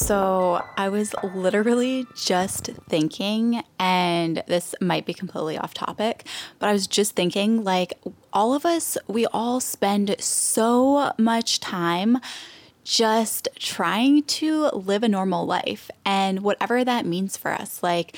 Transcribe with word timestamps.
So 0.00 0.64
I 0.78 0.88
was 0.88 1.14
literally 1.22 2.06
just 2.16 2.70
thinking, 2.88 3.62
and 3.78 4.42
this 4.46 4.74
might 4.80 5.04
be 5.04 5.12
completely 5.12 5.58
off 5.58 5.74
topic, 5.74 6.26
but 6.58 6.70
I 6.70 6.72
was 6.72 6.86
just 6.86 7.14
thinking 7.14 7.64
like, 7.64 7.92
all 8.32 8.54
of 8.54 8.64
us, 8.64 8.96
we 9.08 9.26
all 9.26 9.60
spend 9.60 10.16
so 10.18 11.12
much 11.18 11.60
time 11.60 12.18
just 12.82 13.48
trying 13.56 14.22
to 14.22 14.68
live 14.68 15.02
a 15.02 15.08
normal 15.08 15.44
life 15.44 15.90
and 16.04 16.40
whatever 16.40 16.82
that 16.82 17.04
means 17.04 17.36
for 17.36 17.52
us. 17.52 17.82
Like, 17.82 18.16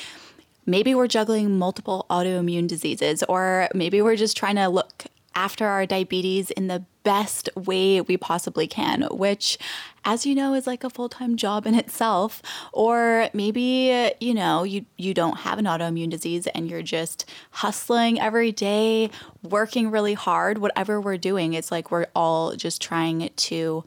maybe 0.65 0.95
we're 0.95 1.09
juggling 1.09 1.59
multiple 1.59 2.07
autoimmune 2.09 2.69
diseases, 2.69 3.25
or 3.29 3.69
maybe 3.75 4.01
we're 4.01 4.17
just 4.17 4.37
trying 4.37 4.57
to 4.57 4.69
look 4.69 5.07
after 5.35 5.67
our 5.67 5.87
diabetes 5.87 6.51
in 6.51 6.67
the 6.67 6.85
best 7.03 7.49
way 7.57 8.01
we 8.01 8.17
possibly 8.17 8.67
can, 8.67 9.03
which, 9.11 9.59
as 10.05 10.25
you 10.25 10.35
know, 10.35 10.55
is 10.55 10.67
like 10.67 10.85
a 10.85 10.91
full 10.91 11.09
time 11.09 11.37
job 11.37 11.67
in 11.67 11.75
itself. 11.75 12.43
Or 12.73 13.29
maybe, 13.33 14.13
you 14.21 14.35
know, 14.35 14.63
you, 14.63 14.87
you 14.97 15.15
don't 15.15 15.39
have 15.39 15.59
an 15.59 15.65
autoimmune 15.65 16.11
disease 16.11 16.47
and 16.49 16.71
you're 16.71 16.83
just 16.83 17.29
hustling 17.51 18.21
every 18.21 18.53
day, 18.53 19.11
working 19.43 19.91
really 19.91 20.15
hard. 20.15 20.59
Whatever 20.59 21.01
we're 21.01 21.19
doing, 21.19 21.55
it's 21.55 21.71
like 21.71 21.91
we're 21.91 22.07
all 22.15 22.55
just 22.55 22.81
trying 22.81 23.31
to 23.35 23.85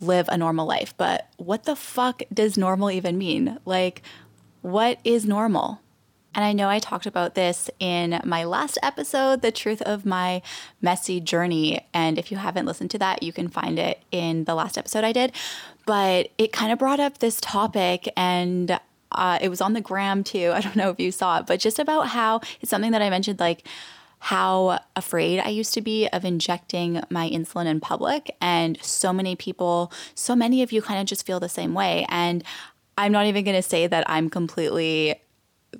live 0.00 0.28
a 0.28 0.36
normal 0.36 0.66
life. 0.66 0.94
But 0.96 1.28
what 1.36 1.64
the 1.64 1.76
fuck 1.76 2.22
does 2.32 2.56
normal 2.56 2.90
even 2.90 3.18
mean? 3.18 3.58
Like, 3.64 4.02
what 4.62 5.00
is 5.04 5.24
normal? 5.26 5.80
And 6.34 6.44
I 6.44 6.52
know 6.52 6.68
I 6.68 6.78
talked 6.78 7.06
about 7.06 7.34
this 7.34 7.70
in 7.80 8.20
my 8.24 8.44
last 8.44 8.78
episode, 8.82 9.42
The 9.42 9.50
Truth 9.50 9.82
of 9.82 10.06
My 10.06 10.42
Messy 10.80 11.20
Journey. 11.20 11.86
And 11.92 12.18
if 12.18 12.30
you 12.30 12.36
haven't 12.36 12.66
listened 12.66 12.90
to 12.92 12.98
that, 12.98 13.22
you 13.22 13.32
can 13.32 13.48
find 13.48 13.78
it 13.78 14.02
in 14.12 14.44
the 14.44 14.54
last 14.54 14.78
episode 14.78 15.04
I 15.04 15.12
did. 15.12 15.32
But 15.86 16.30
it 16.38 16.52
kind 16.52 16.70
of 16.70 16.78
brought 16.78 17.00
up 17.00 17.18
this 17.18 17.40
topic 17.40 18.12
and 18.16 18.78
uh, 19.10 19.38
it 19.40 19.48
was 19.48 19.60
on 19.60 19.72
the 19.72 19.80
gram 19.80 20.22
too. 20.22 20.52
I 20.54 20.60
don't 20.60 20.76
know 20.76 20.90
if 20.90 21.00
you 21.00 21.10
saw 21.10 21.38
it, 21.38 21.46
but 21.46 21.60
just 21.60 21.78
about 21.78 22.08
how 22.08 22.40
it's 22.60 22.70
something 22.70 22.92
that 22.92 23.02
I 23.02 23.10
mentioned 23.10 23.40
like, 23.40 23.66
how 24.20 24.80
afraid 24.96 25.38
I 25.38 25.48
used 25.48 25.72
to 25.74 25.80
be 25.80 26.08
of 26.08 26.24
injecting 26.24 27.00
my 27.08 27.30
insulin 27.30 27.66
in 27.66 27.80
public. 27.80 28.36
And 28.40 28.76
so 28.82 29.12
many 29.12 29.36
people, 29.36 29.92
so 30.14 30.34
many 30.34 30.62
of 30.62 30.72
you 30.72 30.82
kind 30.82 31.00
of 31.00 31.06
just 31.06 31.24
feel 31.24 31.38
the 31.38 31.48
same 31.48 31.72
way. 31.72 32.04
And 32.08 32.42
I'm 32.96 33.12
not 33.12 33.26
even 33.26 33.44
going 33.44 33.56
to 33.56 33.62
say 33.62 33.86
that 33.86 34.10
I'm 34.10 34.28
completely 34.28 35.20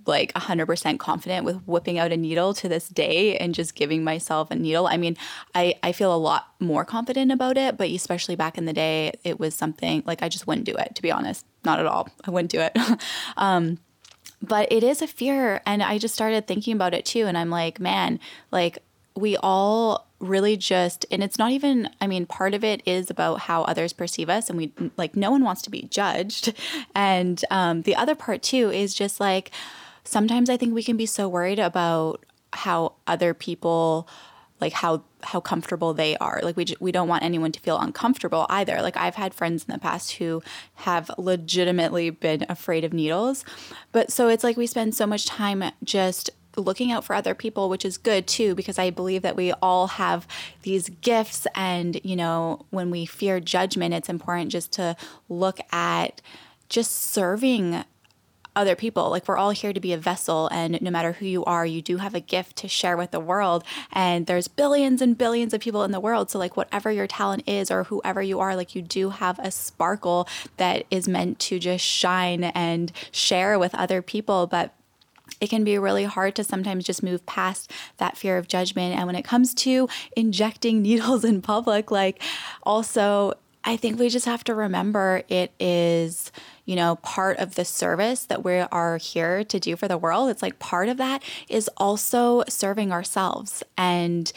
like 0.07 0.33
100% 0.35 0.99
confident 0.99 1.45
with 1.45 1.57
whipping 1.67 1.99
out 1.99 2.13
a 2.13 2.17
needle 2.17 2.55
to 2.55 2.69
this 2.69 2.89
day 2.89 3.37
and 3.37 3.55
just 3.55 3.75
giving 3.75 4.05
myself 4.05 4.51
a 4.51 4.55
needle. 4.55 4.87
I 4.87 4.97
mean, 4.97 5.17
I, 5.55 5.75
I 5.83 5.93
feel 5.93 6.15
a 6.15 6.17
lot 6.17 6.49
more 6.61 6.85
confident 6.85 7.33
about 7.33 7.57
it, 7.57 7.77
but 7.77 7.89
especially 7.91 8.37
back 8.37 8.59
in 8.59 8.65
the 8.65 8.73
day, 8.73 9.13
it 9.25 9.39
was 9.39 9.55
something 9.55 10.03
like 10.07 10.23
I 10.23 10.29
just 10.29 10.47
wouldn't 10.47 10.67
do 10.67 10.75
it, 10.75 10.95
to 10.95 11.03
be 11.03 11.11
honest. 11.11 11.47
Not 11.65 11.81
at 11.81 11.87
all. 11.87 12.09
I 12.25 12.31
wouldn't 12.31 12.51
do 12.51 12.61
it. 12.61 12.77
um, 13.37 13.79
but 14.41 14.71
it 14.71 14.83
is 14.83 15.03
a 15.03 15.07
fear. 15.07 15.61
And 15.67 15.83
I 15.83 15.99
just 15.99 16.15
started 16.15 16.47
thinking 16.47 16.75
about 16.75 16.95
it 16.95 17.05
too. 17.05 17.27
And 17.27 17.37
I'm 17.37 17.51
like, 17.51 17.81
man, 17.81 18.21
like 18.51 18.79
we 19.17 19.37
all 19.37 20.07
really 20.21 20.57
just 20.57 21.07
and 21.11 21.23
it's 21.23 21.39
not 21.39 21.53
even 21.53 21.89
i 22.01 22.07
mean 22.07 22.27
part 22.27 22.53
of 22.53 22.65
it 22.65 22.83
is 22.85 23.09
about 23.09 23.41
how 23.41 23.63
others 23.63 23.93
perceive 23.93 24.29
us 24.29 24.49
and 24.49 24.59
we 24.59 24.73
like 24.97 25.15
no 25.15 25.31
one 25.31 25.45
wants 25.45 25.63
to 25.63 25.71
be 25.71 25.83
judged 25.83 26.53
and 26.95 27.45
um, 27.51 27.83
the 27.83 27.95
other 27.95 28.15
part 28.15 28.43
too 28.43 28.71
is 28.71 28.95
just 28.95 29.21
like 29.21 29.53
sometimes 30.09 30.49
I 30.49 30.57
think 30.57 30.75
we 30.75 30.83
can 30.83 30.97
be 30.97 31.07
so 31.07 31.29
worried 31.29 31.59
about 31.59 32.25
how 32.53 32.95
other 33.07 33.35
people 33.35 34.09
like 34.61 34.73
how 34.73 35.05
how 35.23 35.39
comfortable 35.39 35.95
they 35.95 36.17
are. 36.17 36.41
Like 36.43 36.57
we 36.57 36.67
we 36.81 36.91
don't 36.91 37.09
want 37.09 37.23
anyone 37.23 37.53
to 37.53 37.61
feel 37.61 37.79
uncomfortable 37.79 38.47
either. 38.49 38.81
Like 38.83 38.97
i've 38.97 39.15
had 39.15 39.35
friends 39.35 39.65
in 39.69 39.73
the 39.73 39.79
past 39.79 40.13
who 40.13 40.43
have 40.77 41.11
legitimately 41.19 42.11
been 42.11 42.45
afraid 42.49 42.85
of 42.85 42.93
needles. 42.93 43.45
But 43.93 44.11
so 44.11 44.29
it's 44.29 44.43
like 44.43 44.57
we 44.57 44.67
spend 44.67 44.95
so 44.95 45.07
much 45.07 45.27
time 45.27 45.63
just 45.85 46.31
looking 46.57 46.91
out 46.91 47.05
for 47.05 47.15
other 47.15 47.37
people 47.37 47.69
which 47.69 47.85
is 47.85 47.97
good 47.97 48.27
too 48.27 48.53
because 48.53 48.81
i 48.81 48.91
believe 48.91 49.23
that 49.23 49.37
we 49.37 49.53
all 49.63 49.87
have 49.87 50.27
these 50.63 50.89
gifts. 50.89 51.47
And 51.55 52.01
you 52.03 52.17
know 52.17 52.67
when 52.71 52.91
we 52.91 53.05
fear 53.07 53.39
judgment 53.41 53.95
it's 53.95 54.09
important 54.09 54.51
just 54.51 54.73
to 54.73 54.97
look 55.29 55.61
at 55.71 56.21
just 56.69 56.93
serving 56.93 57.85
other 58.59 58.75
people. 58.75 59.09
Like 59.09 59.29
we're 59.29 59.37
all 59.39 59.51
here 59.51 59.73
to 59.73 59.81
be 59.81 59.93
a 59.93 59.97
vessel, 59.97 60.49
and 60.49 60.83
no 60.83 60.91
matter 60.91 61.13
who 61.13 61.27
you 61.27 61.45
are, 61.45 61.65
you 61.65 61.81
do 61.81 61.99
have 61.99 62.15
a 62.15 62.21
gift 62.21 62.57
to 62.57 62.69
share 62.69 62.97
with 62.97 63.13
the 63.13 63.21
world. 63.21 63.63
And 63.93 64.27
there's 64.27 64.49
billions 64.49 65.01
and 65.01 65.17
billions 65.17 65.55
of 65.55 65.61
people 65.61 65.85
in 65.85 65.93
the 65.93 66.01
world. 66.01 66.31
So, 66.31 66.39
like, 66.39 66.57
whatever 66.57 66.91
your 66.91 67.07
talent 67.07 67.45
is, 67.47 67.71
or 67.71 67.85
whoever 67.85 68.21
you 68.21 68.41
are, 68.41 68.57
like, 68.57 68.75
you 68.75 68.83
do 68.83 69.11
have 69.11 69.39
a 69.39 69.53
sparkle 69.53 70.29
that 70.57 70.85
is 70.91 71.09
meant 71.09 71.39
to 71.41 71.61
just 71.61 71.85
shine 71.85 72.45
and 72.45 72.91
share 73.13 73.59
with 73.59 73.75
other 73.77 74.03
people. 74.03 74.49
But 74.49 74.75
it 75.41 75.51
can 75.51 75.63
be 75.63 75.79
really 75.79 76.05
hard 76.05 76.35
to 76.35 76.43
sometimes 76.43 76.85
just 76.85 77.03
move 77.03 77.25
past 77.27 77.71
that 77.99 78.17
fear 78.17 78.39
of 78.39 78.49
judgment. 78.49 78.97
And 78.97 79.07
when 79.07 79.15
it 79.15 79.25
comes 79.25 79.55
to 79.55 79.89
injecting 80.17 80.83
needles 80.83 81.25
in 81.25 81.43
public, 81.43 81.93
like, 81.93 82.21
also, 82.65 83.35
I 83.69 83.77
think 83.77 83.99
we 83.99 84.09
just 84.09 84.27
have 84.27 84.43
to 84.45 84.55
remember 84.55 85.23
it 85.29 85.53
is 85.61 86.33
you 86.69 86.77
know, 86.77 86.97
part 86.97 87.39
of 87.39 87.55
the 87.55 87.65
service 87.65 88.27
that 88.27 88.45
we 88.45 88.59
are 88.59 88.99
here 88.99 89.43
to 89.43 89.59
do 89.59 89.75
for 89.75 89.89
the 89.89 89.97
world. 89.97 90.29
It's 90.29 90.43
like 90.43 90.59
part 90.59 90.91
of 90.91 90.99
that 90.99 91.23
is 91.49 91.71
also 91.79 92.45
serving 92.47 92.93
ourselves 92.93 93.63
and 93.79 94.31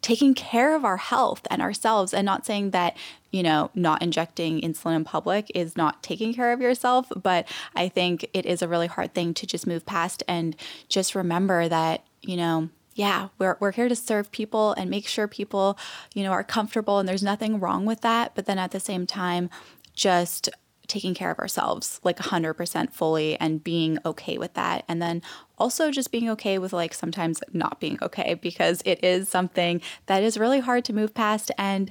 taking 0.00 0.32
care 0.32 0.74
of 0.74 0.86
our 0.86 0.96
health 0.96 1.46
and 1.50 1.60
ourselves 1.60 2.14
and 2.14 2.24
not 2.24 2.46
saying 2.46 2.70
that 2.70 2.96
you 3.30 3.42
know 3.42 3.70
not 3.74 4.00
injecting 4.00 4.58
insulin 4.62 4.96
in 4.96 5.04
public 5.04 5.50
is 5.54 5.76
not 5.76 6.02
taking 6.02 6.32
care 6.32 6.52
of 6.52 6.60
yourself 6.60 7.10
but 7.20 7.48
i 7.74 7.88
think 7.88 8.24
it 8.32 8.46
is 8.46 8.62
a 8.62 8.68
really 8.68 8.86
hard 8.86 9.12
thing 9.14 9.34
to 9.34 9.46
just 9.46 9.66
move 9.66 9.84
past 9.84 10.22
and 10.28 10.54
just 10.88 11.16
remember 11.16 11.68
that 11.68 12.04
you 12.22 12.36
know 12.36 12.68
yeah, 12.96 13.28
we're, 13.38 13.58
we're 13.60 13.72
here 13.72 13.90
to 13.90 13.94
serve 13.94 14.32
people 14.32 14.72
and 14.72 14.88
make 14.90 15.06
sure 15.06 15.28
people, 15.28 15.78
you 16.14 16.24
know, 16.24 16.32
are 16.32 16.42
comfortable 16.42 16.98
and 16.98 17.06
there's 17.06 17.22
nothing 17.22 17.60
wrong 17.60 17.84
with 17.84 18.00
that. 18.00 18.34
But 18.34 18.46
then 18.46 18.58
at 18.58 18.70
the 18.70 18.80
same 18.80 19.06
time, 19.06 19.50
just 19.94 20.48
taking 20.86 21.12
care 21.14 21.30
of 21.30 21.38
ourselves 21.38 22.00
like 22.04 22.16
100% 22.16 22.92
fully 22.92 23.38
and 23.38 23.62
being 23.62 23.98
okay 24.06 24.38
with 24.38 24.54
that. 24.54 24.84
And 24.88 25.02
then 25.02 25.20
also 25.58 25.90
just 25.90 26.10
being 26.10 26.30
okay 26.30 26.58
with 26.58 26.72
like 26.72 26.94
sometimes 26.94 27.42
not 27.52 27.80
being 27.80 27.98
okay 28.00 28.34
because 28.34 28.82
it 28.86 29.04
is 29.04 29.28
something 29.28 29.82
that 30.06 30.22
is 30.22 30.38
really 30.38 30.60
hard 30.60 30.84
to 30.86 30.94
move 30.94 31.12
past. 31.12 31.50
And 31.58 31.90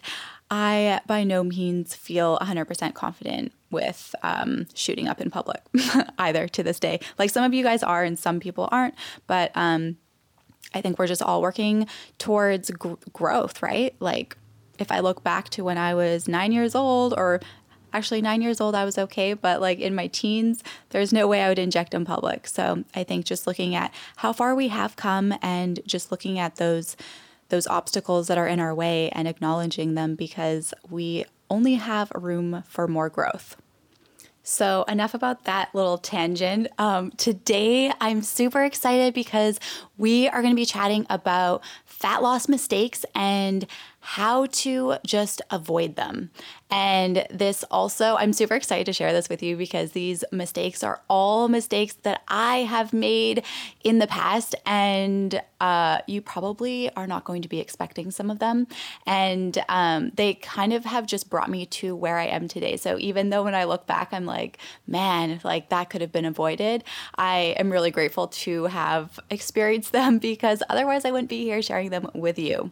I 0.50 1.02
by 1.06 1.24
no 1.24 1.44
means 1.44 1.94
feel 1.94 2.40
100% 2.40 2.94
confident 2.94 3.52
with 3.70 4.16
um, 4.24 4.66
shooting 4.74 5.08
up 5.08 5.22
in 5.22 5.30
public 5.30 5.62
either 6.18 6.48
to 6.48 6.64
this 6.64 6.80
day. 6.80 7.00
Like 7.20 7.30
some 7.30 7.44
of 7.44 7.54
you 7.54 7.64
guys 7.64 7.84
are 7.84 8.04
and 8.04 8.18
some 8.18 8.40
people 8.40 8.70
aren't, 8.72 8.96
but 9.28 9.52
um, 9.56 9.98
I 10.76 10.82
think 10.82 11.00
we're 11.00 11.08
just 11.08 11.24
all 11.24 11.42
working 11.42 11.88
towards 12.20 12.70
gr- 12.70 12.94
growth, 13.14 13.64
right? 13.64 13.96
Like 14.00 14.38
if 14.78 14.92
I 14.92 15.00
look 15.00 15.24
back 15.24 15.50
to 15.52 15.64
when 15.64 15.78
I 15.78 15.96
was 15.96 16.28
nine 16.28 16.52
years 16.52 16.76
old 16.76 17.14
or 17.18 17.40
actually 17.94 18.22
nine 18.22 18.42
years 18.42 18.60
old, 18.60 18.76
I 18.76 18.84
was 18.84 18.98
okay, 18.98 19.34
but 19.34 19.62
like 19.62 19.80
in 19.80 19.96
my 19.96 20.08
teens, 20.08 20.64
there's 20.90 21.14
no 21.14 21.28
way 21.28 21.42
I 21.42 21.50
would 21.50 21.60
inject 21.60 21.94
in 21.94 22.04
public. 22.04 22.46
So 22.46 22.84
I 22.94 23.06
think 23.06 23.26
just 23.26 23.48
looking 23.48 23.74
at 23.74 23.94
how 24.18 24.34
far 24.34 24.54
we 24.54 24.68
have 24.68 24.98
come 24.98 25.34
and 25.42 25.80
just 25.88 26.12
looking 26.12 26.38
at 26.38 26.58
those 26.58 26.96
those 27.50 27.68
obstacles 27.68 28.28
that 28.28 28.40
are 28.40 28.48
in 28.48 28.60
our 28.60 28.74
way 28.74 29.10
and 29.12 29.28
acknowledging 29.28 29.94
them 29.94 30.16
because 30.16 30.74
we 30.90 31.24
only 31.48 31.76
have 31.76 32.12
room 32.16 32.64
for 32.68 32.88
more 32.88 33.08
growth. 33.08 33.56
So, 34.48 34.84
enough 34.84 35.16
about 35.16 35.46
that 35.46 35.74
little 35.74 35.98
tangent. 35.98 36.68
Um, 36.78 37.10
today, 37.18 37.92
I'm 38.00 38.22
super 38.22 38.64
excited 38.64 39.16
because 39.16 39.60
we 39.98 40.30
are 40.30 40.44
going 40.44 40.54
to 40.54 40.56
be 40.56 40.68
chatting 40.68 41.08
about 41.10 41.64
fat 41.86 42.22
loss 42.22 42.48
mistakes 42.48 43.06
and 43.16 43.66
how 44.06 44.46
to 44.46 44.96
just 45.04 45.42
avoid 45.50 45.96
them. 45.96 46.30
And 46.70 47.26
this 47.32 47.66
also, 47.72 48.16
I'm 48.18 48.34
super 48.34 48.54
excited 48.54 48.86
to 48.86 48.94
share 48.94 49.12
this 49.12 49.30
with 49.30 49.42
you 49.42 49.58
because 49.58 49.94
these 49.94 50.24
mistakes 50.32 50.84
are 50.84 51.02
all 51.10 51.48
mistakes 51.48 51.96
that 52.04 52.22
I 52.28 52.58
have 52.60 52.94
made 52.94 53.44
in 53.84 53.98
the 53.98 54.06
past, 54.06 54.54
and 54.64 55.42
uh, 55.60 56.02
you 56.06 56.22
probably 56.22 56.94
are 56.96 57.08
not 57.08 57.24
going 57.24 57.42
to 57.42 57.50
be 57.50 57.60
expecting 57.60 58.12
some 58.12 58.30
of 58.30 58.38
them. 58.38 58.68
And 59.08 59.58
um, 59.70 60.12
they 60.14 60.36
kind 60.36 60.72
of 60.72 60.86
have 60.86 61.08
just 61.08 61.32
brought 61.32 61.50
me 61.50 61.66
to 61.68 61.96
where 61.96 62.20
I 62.20 62.26
am 62.26 62.48
today. 62.48 62.78
So 62.78 63.00
even 63.00 63.32
though 63.32 63.44
when 63.44 63.56
I 63.56 63.64
look 63.64 63.88
back, 63.88 64.10
I'm 64.12 64.28
like, 64.28 64.60
man, 64.86 65.42
like 65.44 65.70
that 65.70 65.90
could 65.90 66.02
have 66.02 66.12
been 66.12 66.26
avoided, 66.26 66.84
I 67.16 67.56
am 67.58 67.72
really 67.72 67.90
grateful 67.90 68.28
to 68.28 68.66
have 68.66 69.20
experienced 69.32 69.94
them 69.94 70.20
because 70.30 70.62
otherwise 70.70 71.06
I 71.06 71.12
wouldn't 71.12 71.30
be 71.30 71.44
here 71.44 71.64
sharing 71.64 71.90
them 71.90 72.12
with 72.14 72.38
you. 72.38 72.72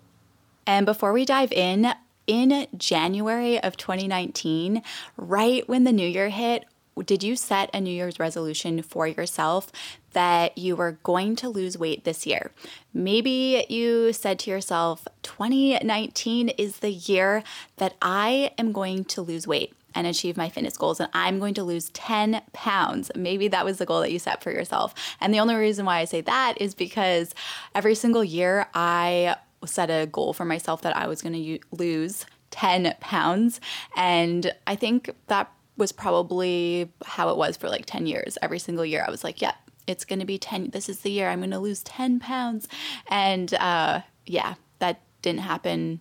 And 0.66 0.86
before 0.86 1.14
we 1.14 1.26
dive 1.26 1.52
in, 1.52 1.94
in 2.28 2.68
January 2.78 3.62
of 3.62 3.78
2019, 3.78 4.82
right 5.18 5.68
when 5.68 5.84
the 5.84 5.92
new 5.92 6.08
year 6.08 6.30
hit, 6.30 6.66
did 7.06 7.24
you 7.24 7.36
set 7.36 7.72
a 7.74 7.82
New 7.82 7.92
Year's 7.92 8.20
resolution 8.20 8.82
for 8.84 9.08
yourself 9.08 9.72
that 10.12 10.58
you 10.58 10.76
were 10.76 11.00
going 11.04 11.36
to 11.38 11.50
lose 11.50 11.78
weight 11.78 12.04
this 12.04 12.28
year? 12.28 12.52
Maybe 12.94 13.66
you 13.68 14.14
said 14.14 14.38
to 14.40 14.52
yourself, 14.52 15.08
2019 15.24 16.50
is 16.50 16.78
the 16.78 16.92
year 16.92 17.44
that 17.78 17.96
I 18.02 18.52
am 18.60 18.72
going 18.72 19.06
to 19.06 19.22
lose 19.22 19.48
weight 19.48 19.74
and 19.96 20.08
achieve 20.08 20.38
my 20.38 20.50
fitness 20.50 20.78
goals 20.78 21.00
and 21.00 21.10
I'm 21.14 21.40
going 21.40 21.54
to 21.56 21.64
lose 21.64 21.90
10 21.90 22.42
pounds. 22.52 23.12
Maybe 23.16 23.48
that 23.50 23.66
was 23.66 23.78
the 23.78 23.86
goal 23.86 24.02
that 24.02 24.12
you 24.12 24.20
set 24.20 24.44
for 24.44 24.52
yourself. 24.52 24.94
And 25.20 25.34
the 25.34 25.40
only 25.40 25.56
reason 25.56 25.86
why 25.86 26.00
I 26.00 26.06
say 26.06 26.22
that 26.22 26.56
is 26.60 26.74
because 26.74 27.34
every 27.76 27.96
single 27.96 28.24
year 28.24 28.68
I 28.74 29.36
set 29.66 29.90
a 29.90 30.08
goal 30.08 30.34
for 30.34 30.46
myself 30.46 30.82
that 30.82 30.96
I 30.96 31.08
was 31.08 31.22
going 31.22 31.34
to 31.34 31.60
lose 31.72 32.26
10 32.52 32.96
pounds. 33.00 33.60
And 33.96 34.54
I 34.68 34.76
think 34.76 35.10
that 35.28 35.52
was 35.78 35.92
probably 35.92 36.92
how 37.04 37.30
it 37.30 37.38
was 37.38 37.58
for 37.58 37.70
like 37.70 37.86
10 37.86 38.06
years. 38.06 38.38
Every 38.42 38.60
single 38.60 38.86
year, 38.86 39.04
I 39.08 39.12
was 39.12 39.24
like, 39.24 39.42
yeah, 39.42 39.54
it's 39.88 40.06
going 40.06 40.20
to 40.20 40.26
be 40.26 40.38
10. 40.38 40.70
This 40.70 40.88
is 40.88 41.00
the 41.00 41.12
year 41.12 41.30
I'm 41.30 41.40
going 41.40 41.52
to 41.52 41.60
lose 41.60 41.84
10 41.84 42.20
pounds. 42.20 42.68
And 43.08 43.54
uh, 43.56 44.02
yeah, 44.26 44.56
that 44.80 45.02
didn't 45.22 45.42
happen 45.42 46.00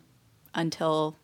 until 0.55 1.17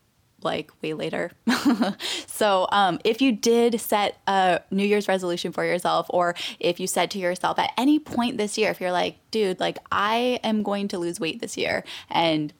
like 0.43 0.71
way 0.83 0.95
later. 0.95 1.33
so, 2.27 2.69
um, 2.71 2.99
if 3.05 3.21
you 3.21 3.33
did 3.33 3.81
set 3.81 4.21
a 4.27 4.61
New 4.71 4.85
Year's 4.85 5.09
resolution 5.09 5.53
for 5.53 5.65
yourself, 5.65 6.07
or 6.11 6.35
if 6.61 6.79
you 6.81 6.87
said 6.87 7.11
to 7.13 7.19
yourself 7.19 7.59
at 7.59 7.73
any 7.77 7.99
point 7.99 8.39
this 8.39 8.57
year, 8.57 8.71
if 8.71 8.81
you're 8.81 8.93
like, 8.93 9.19
dude, 9.31 9.61
like 9.61 9.79
I 9.91 10.41
am 10.43 10.63
going 10.63 10.89
to 10.89 10.99
lose 10.99 11.19
weight 11.21 11.41
this 11.41 11.57
year, 11.57 11.85
and 12.11 12.53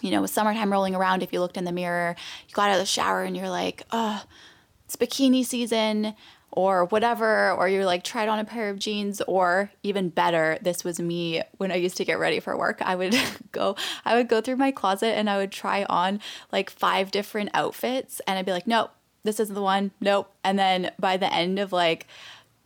you 0.00 0.10
know, 0.10 0.22
with 0.22 0.30
summertime 0.30 0.70
rolling 0.70 0.94
around, 0.94 1.22
if 1.22 1.32
you 1.32 1.40
looked 1.40 1.56
in 1.56 1.64
the 1.64 1.72
mirror, 1.72 2.16
you 2.48 2.54
got 2.54 2.68
out 2.68 2.74
of 2.74 2.80
the 2.80 2.86
shower 2.86 3.22
and 3.22 3.36
you're 3.36 3.48
like, 3.48 3.84
oh, 3.90 4.22
it's 4.84 4.96
bikini 4.96 5.44
season 5.44 6.14
or 6.56 6.84
whatever, 6.86 7.50
or 7.50 7.68
you're 7.68 7.84
like 7.84 8.04
tried 8.04 8.28
on 8.28 8.38
a 8.38 8.44
pair 8.44 8.70
of 8.70 8.78
jeans, 8.78 9.20
or 9.26 9.72
even 9.82 10.08
better, 10.08 10.56
this 10.62 10.84
was 10.84 11.00
me 11.00 11.42
when 11.56 11.72
I 11.72 11.74
used 11.74 11.96
to 11.96 12.04
get 12.04 12.20
ready 12.20 12.38
for 12.38 12.56
work. 12.56 12.80
I 12.80 12.94
would 12.94 13.16
go, 13.52 13.74
I 14.04 14.14
would 14.14 14.28
go 14.28 14.40
through 14.40 14.56
my 14.56 14.70
closet 14.70 15.18
and 15.18 15.28
I 15.28 15.36
would 15.36 15.50
try 15.50 15.84
on 15.84 16.20
like 16.52 16.70
five 16.70 17.10
different 17.10 17.50
outfits, 17.54 18.20
and 18.26 18.38
I'd 18.38 18.46
be 18.46 18.52
like, 18.52 18.68
nope, 18.68 18.92
this 19.24 19.40
isn't 19.40 19.54
the 19.54 19.62
one, 19.62 19.90
nope. 20.00 20.32
And 20.44 20.56
then 20.56 20.92
by 20.98 21.16
the 21.16 21.32
end 21.32 21.58
of 21.58 21.72
like 21.72 22.06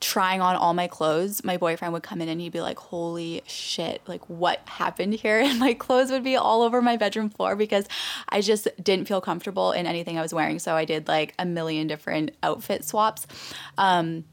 trying 0.00 0.40
on 0.40 0.54
all 0.54 0.74
my 0.74 0.86
clothes, 0.86 1.42
my 1.42 1.56
boyfriend 1.56 1.92
would 1.92 2.02
come 2.02 2.20
in 2.20 2.28
and 2.28 2.40
he'd 2.40 2.52
be 2.52 2.60
like, 2.60 2.78
Holy 2.78 3.42
shit, 3.46 4.00
like 4.06 4.28
what 4.28 4.60
happened 4.66 5.14
here? 5.14 5.40
And 5.48 5.58
my 5.58 5.74
clothes 5.74 6.10
would 6.10 6.24
be 6.24 6.36
all 6.36 6.62
over 6.62 6.82
my 6.82 6.96
bedroom 6.96 7.30
floor 7.30 7.56
because 7.56 7.86
I 8.28 8.40
just 8.40 8.68
didn't 8.82 9.08
feel 9.08 9.20
comfortable 9.20 9.72
in 9.72 9.86
anything 9.86 10.18
I 10.18 10.22
was 10.22 10.34
wearing. 10.34 10.58
So 10.58 10.74
I 10.74 10.84
did 10.84 11.08
like 11.08 11.34
a 11.38 11.46
million 11.46 11.86
different 11.86 12.32
outfit 12.42 12.84
swaps. 12.84 13.26
Um, 13.76 14.24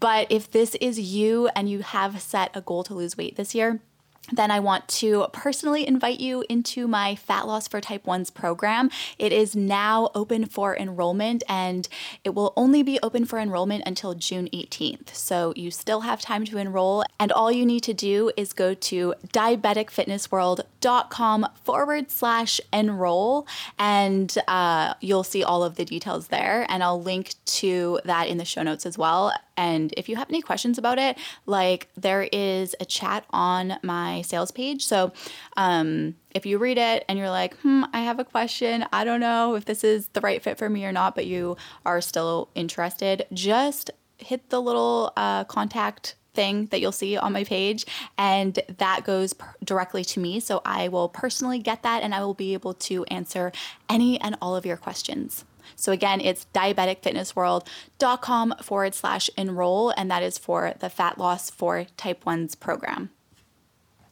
but 0.00 0.30
if 0.30 0.50
this 0.50 0.74
is 0.76 0.98
you 0.98 1.48
and 1.54 1.70
you 1.70 1.80
have 1.82 2.20
set 2.20 2.50
a 2.54 2.60
goal 2.60 2.84
to 2.84 2.94
lose 2.94 3.16
weight 3.16 3.36
this 3.36 3.54
year, 3.54 3.80
then 4.32 4.50
I 4.50 4.58
want 4.60 4.88
to 4.88 5.26
personally 5.32 5.86
invite 5.86 6.20
you 6.20 6.44
into 6.48 6.88
my 6.88 7.14
Fat 7.14 7.46
Loss 7.46 7.68
for 7.68 7.80
Type 7.80 8.04
1s 8.04 8.34
program. 8.34 8.90
It 9.18 9.32
is 9.32 9.54
now 9.54 10.10
open 10.14 10.46
for 10.46 10.74
enrollment 10.76 11.44
and 11.48 11.88
it 12.24 12.34
will 12.34 12.52
only 12.56 12.82
be 12.82 12.98
open 13.02 13.24
for 13.24 13.38
enrollment 13.38 13.84
until 13.86 14.14
June 14.14 14.48
18th. 14.52 15.14
So 15.14 15.52
you 15.56 15.70
still 15.70 16.00
have 16.00 16.20
time 16.20 16.44
to 16.46 16.58
enroll. 16.58 17.04
And 17.20 17.30
all 17.32 17.52
you 17.52 17.64
need 17.64 17.84
to 17.84 17.94
do 17.94 18.32
is 18.36 18.52
go 18.52 18.74
to 18.74 19.14
diabeticfitnessworld.com 19.32 21.46
forward 21.64 22.10
slash 22.10 22.60
enroll 22.72 23.46
and 23.78 24.36
uh, 24.48 24.94
you'll 25.00 25.24
see 25.24 25.44
all 25.44 25.62
of 25.62 25.76
the 25.76 25.84
details 25.84 26.26
there. 26.28 26.66
And 26.68 26.82
I'll 26.82 27.00
link 27.00 27.34
to 27.46 28.00
that 28.04 28.28
in 28.28 28.38
the 28.38 28.44
show 28.44 28.62
notes 28.62 28.86
as 28.86 28.98
well. 28.98 29.32
And 29.56 29.92
if 29.96 30.08
you 30.08 30.16
have 30.16 30.28
any 30.28 30.42
questions 30.42 30.78
about 30.78 30.98
it, 30.98 31.18
like 31.46 31.88
there 31.96 32.28
is 32.32 32.74
a 32.80 32.84
chat 32.84 33.24
on 33.30 33.78
my 33.82 34.22
sales 34.22 34.50
page. 34.50 34.84
So 34.84 35.12
um, 35.56 36.14
if 36.34 36.46
you 36.46 36.58
read 36.58 36.78
it 36.78 37.04
and 37.08 37.18
you're 37.18 37.30
like, 37.30 37.56
hmm, 37.58 37.84
I 37.92 38.00
have 38.00 38.18
a 38.18 38.24
question, 38.24 38.86
I 38.92 39.04
don't 39.04 39.20
know 39.20 39.54
if 39.54 39.64
this 39.64 39.84
is 39.84 40.08
the 40.08 40.20
right 40.20 40.42
fit 40.42 40.58
for 40.58 40.68
me 40.68 40.84
or 40.84 40.92
not, 40.92 41.14
but 41.14 41.26
you 41.26 41.56
are 41.84 42.00
still 42.00 42.50
interested, 42.54 43.26
just 43.32 43.90
hit 44.18 44.50
the 44.50 44.60
little 44.60 45.12
uh, 45.16 45.44
contact 45.44 46.16
thing 46.34 46.66
that 46.66 46.80
you'll 46.80 46.92
see 46.92 47.16
on 47.16 47.32
my 47.32 47.44
page 47.44 47.86
and 48.18 48.60
that 48.76 49.04
goes 49.04 49.34
directly 49.64 50.04
to 50.04 50.20
me. 50.20 50.38
So 50.38 50.60
i 50.66 50.86
will 50.88 51.08
personally 51.08 51.58
get 51.58 51.82
that 51.82 52.02
and 52.02 52.14
i 52.14 52.20
will 52.20 52.34
be 52.34 52.52
able 52.52 52.74
to 52.74 53.04
answer 53.06 53.52
any 53.88 54.20
and 54.20 54.36
all 54.42 54.54
of 54.54 54.66
your 54.66 54.76
questions 54.76 55.46
so 55.74 55.92
again, 55.92 56.20
it's 56.20 56.46
diabeticfitnessworld.com 56.54 58.54
forward 58.62 58.94
slash 58.94 59.28
enroll, 59.36 59.90
and 59.90 60.10
that 60.10 60.22
is 60.22 60.38
for 60.38 60.74
the 60.78 60.90
fat 60.90 61.18
loss 61.18 61.50
for 61.50 61.86
type 61.96 62.24
1s 62.24 62.58
program. 62.58 63.10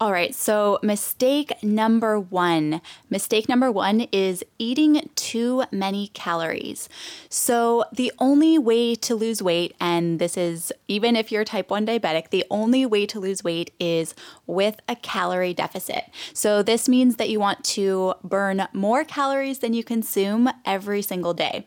All 0.05 0.13
right, 0.13 0.35
so 0.35 0.79
mistake 0.83 1.51
number 1.63 2.21
one. 2.21 2.83
Mistake 3.09 3.49
number 3.49 3.73
one 3.73 4.03
is 4.13 4.45
eating 4.59 5.09
too 5.15 5.65
many 5.73 6.09
calories. 6.09 6.91
So, 7.31 7.87
the 7.91 8.13
only 8.19 8.59
way 8.59 8.97
to 8.97 9.15
lose 9.15 9.41
weight, 9.41 9.75
and 9.81 10.19
this 10.19 10.37
is 10.37 10.75
even 10.89 11.17
if 11.17 11.33
you're 11.33 11.43
type 11.43 11.71
1 11.71 11.87
diabetic, 11.87 12.29
the 12.29 12.45
only 12.51 12.85
way 12.85 13.07
to 13.07 13.19
lose 13.19 13.43
weight 13.43 13.73
is 13.81 14.15
with 14.47 14.77
a 14.91 14.97
calorie 14.97 15.55
deficit. 15.55 16.05
So, 16.35 16.63
this 16.63 16.87
means 16.87 17.17
that 17.17 17.31
you 17.31 17.41
want 17.41 17.65
to 17.77 18.13
burn 18.23 18.69
more 18.75 19.05
calories 19.05 19.61
than 19.61 19.73
you 19.73 19.83
consume 19.83 20.51
every 20.67 21.01
single 21.01 21.33
day 21.33 21.67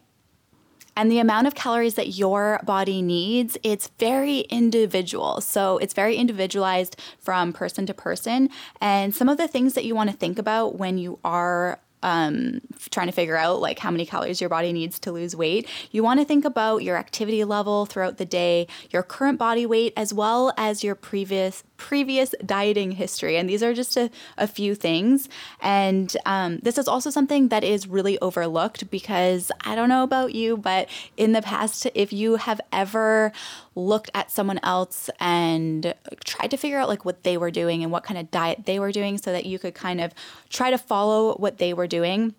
and 0.98 1.12
the 1.12 1.20
amount 1.20 1.46
of 1.46 1.54
calories 1.54 1.94
that 1.94 2.18
your 2.18 2.60
body 2.66 3.04
needs, 3.04 3.56
it's 3.62 3.90
very 4.00 4.40
individual. 4.40 5.42
So 5.42 5.78
it's 5.78 5.94
very 5.94 6.16
individualized 6.18 7.00
from 7.20 7.54
person 7.54 7.86
to 7.86 7.94
person. 7.94 8.50
And 8.82 9.14
some 9.14 9.30
of 9.30 9.38
the 9.38 9.48
things 9.48 9.76
that 9.76 9.86
you 9.86 9.94
want 9.94 10.10
to 10.10 10.18
think 10.18 10.40
about 10.40 10.76
when 10.76 10.98
you 10.98 11.20
are 11.24 11.80
um, 12.02 12.62
trying 12.90 13.08
to 13.08 13.14
figure 13.14 13.38
out 13.38 13.62
like 13.62 13.78
how 13.78 13.92
many 13.92 14.08
calories 14.08 14.42
your 14.42 14.50
body 14.50 14.74
needs 14.74 14.98
to 15.00 15.12
lose 15.12 15.36
weight, 15.36 15.68
you 15.92 16.04
want 16.04 16.20
to 16.20 16.26
think 16.26 16.46
about 16.46 16.84
your 16.84 16.98
activity 16.98 17.44
level 17.44 17.86
throughout 17.86 18.18
the 18.18 18.26
day, 18.26 18.68
your 18.90 19.04
current 19.04 19.38
body 19.38 19.68
weight, 19.68 19.94
as 19.96 20.14
well 20.14 20.52
as 20.58 20.84
your 20.84 20.96
previous 20.96 21.64
previous 21.78 22.34
dieting 22.46 22.92
history. 22.92 23.38
And 23.38 23.50
these 23.50 23.64
are 23.64 23.74
just 23.74 23.96
a, 23.98 24.10
a 24.38 24.48
few 24.48 24.76
things. 24.76 25.30
And 25.62 26.16
um, 26.26 26.60
this 26.60 26.78
is 26.78 26.88
also 26.88 27.10
something 27.10 27.48
that 27.50 27.64
is 27.64 27.88
really 27.88 28.20
overlooked 28.20 28.90
because 28.90 29.52
I 29.62 29.76
don't 29.76 29.90
know 29.90 30.04
about 30.04 30.34
you, 30.34 30.58
but 30.58 30.90
in 31.16 31.32
the 31.32 31.42
past, 31.42 31.88
if 31.94 32.12
you 32.12 32.36
have 32.36 32.60
ever 32.72 33.32
looked 33.76 34.10
at 34.14 34.32
someone 34.32 34.60
else 34.64 35.10
and 35.20 35.94
tried 36.26 36.52
to 36.52 36.58
figure 36.58 36.80
out 36.80 36.90
like 36.90 37.06
what 37.06 37.24
they 37.24 37.38
were 37.38 37.52
doing 37.52 37.84
and 37.84 37.92
what 37.92 38.04
kind 38.04 38.18
of 38.20 38.32
diet 38.32 38.66
they 38.66 38.80
were 38.80 38.92
doing 38.92 39.18
so 39.18 39.32
that 39.32 39.46
you 39.46 39.60
could 39.60 39.76
kind 39.76 40.02
of 40.02 40.14
try 40.50 40.72
to 40.72 40.78
follow 40.78 41.36
what 41.36 41.60
they 41.60 41.74
were 41.74 41.88
doing 41.88 42.34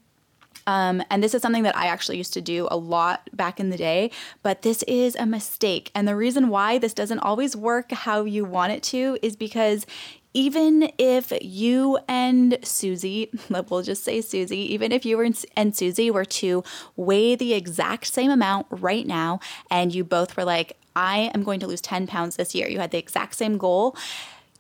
um, 0.69 1.03
and 1.09 1.25
this 1.25 1.33
is 1.33 1.41
something 1.41 1.63
that 1.63 1.79
I 1.79 1.87
actually 1.87 2.19
used 2.19 2.35
to 2.35 2.43
do 2.43 2.69
a 2.71 2.77
lot 2.77 3.31
back 3.33 3.59
in 3.59 3.71
the 3.71 3.79
day, 3.79 4.11
but 4.43 4.61
this 4.61 4.83
is 4.83 5.17
a 5.17 5.25
mistake. 5.25 5.91
And 5.95 6.07
the 6.07 6.15
reason 6.15 6.51
why 6.51 6.77
this 6.77 6.93
doesn't 6.93 7.21
always 7.21 7.57
work 7.57 7.91
how 7.91 8.25
you 8.25 8.45
want 8.45 8.73
it 8.73 8.83
to 8.85 9.19
is 9.23 9.35
because 9.35 9.87
even 10.35 10.93
if 10.99 11.33
you 11.41 11.99
and 12.07 12.59
Susie, 12.63 13.31
we'll 13.71 13.81
just 13.81 14.05
say 14.05 14.21
Susie, 14.21 14.75
even 14.75 14.93
if 14.93 15.07
you 15.07 15.33
and 15.57 15.75
Susie 15.75 16.11
were 16.11 16.27
to 16.27 16.63
weigh 16.97 17.35
the 17.35 17.55
exact 17.55 18.07
same 18.07 18.31
amount 18.31 18.67
right 18.69 19.07
now, 19.07 19.41
and 19.71 19.95
you 19.95 20.05
both 20.05 20.37
were 20.37 20.45
like, 20.45 20.77
I 20.95 21.31
am 21.33 21.45
going 21.45 21.61
to 21.61 21.67
lose 21.67 21.81
10 21.81 22.07
pounds 22.07 22.37
this 22.37 22.55
year, 22.55 22.69
you 22.69 22.79
had 22.79 22.91
the 22.91 22.99
exact 22.99 23.37
same 23.37 23.57
goal, 23.57 23.97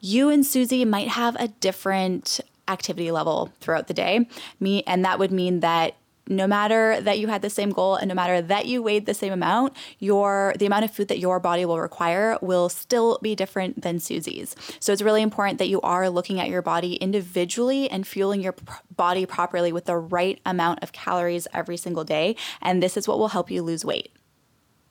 you 0.00 0.30
and 0.30 0.46
Susie 0.46 0.86
might 0.86 1.08
have 1.08 1.36
a 1.36 1.48
different 1.48 2.40
activity 2.68 3.10
level 3.10 3.52
throughout 3.60 3.86
the 3.86 3.94
day. 3.94 4.28
Me 4.60 4.82
and 4.86 5.04
that 5.04 5.18
would 5.18 5.32
mean 5.32 5.60
that 5.60 5.96
no 6.28 6.46
matter 6.46 7.00
that 7.00 7.18
you 7.18 7.26
had 7.28 7.42
the 7.42 7.50
same 7.50 7.70
goal 7.70 7.96
and 7.96 8.08
no 8.08 8.14
matter 8.14 8.40
that 8.42 8.66
you 8.66 8.82
weighed 8.82 9.06
the 9.06 9.14
same 9.14 9.32
amount, 9.32 9.74
your 9.98 10.54
the 10.58 10.66
amount 10.66 10.84
of 10.84 10.90
food 10.90 11.08
that 11.08 11.18
your 11.18 11.40
body 11.40 11.64
will 11.64 11.80
require 11.80 12.38
will 12.42 12.68
still 12.68 13.18
be 13.22 13.34
different 13.34 13.82
than 13.82 13.98
Susie's. 13.98 14.54
So 14.78 14.92
it's 14.92 15.02
really 15.02 15.22
important 15.22 15.58
that 15.58 15.68
you 15.68 15.80
are 15.80 16.10
looking 16.10 16.38
at 16.38 16.48
your 16.48 16.62
body 16.62 16.94
individually 16.94 17.90
and 17.90 18.06
fueling 18.06 18.42
your 18.42 18.52
pr- 18.52 18.82
body 18.94 19.26
properly 19.26 19.72
with 19.72 19.86
the 19.86 19.96
right 19.96 20.38
amount 20.44 20.82
of 20.82 20.92
calories 20.92 21.48
every 21.54 21.76
single 21.76 22.04
day, 22.04 22.36
and 22.60 22.82
this 22.82 22.96
is 22.96 23.08
what 23.08 23.18
will 23.18 23.28
help 23.28 23.50
you 23.50 23.62
lose 23.62 23.84
weight. 23.84 24.12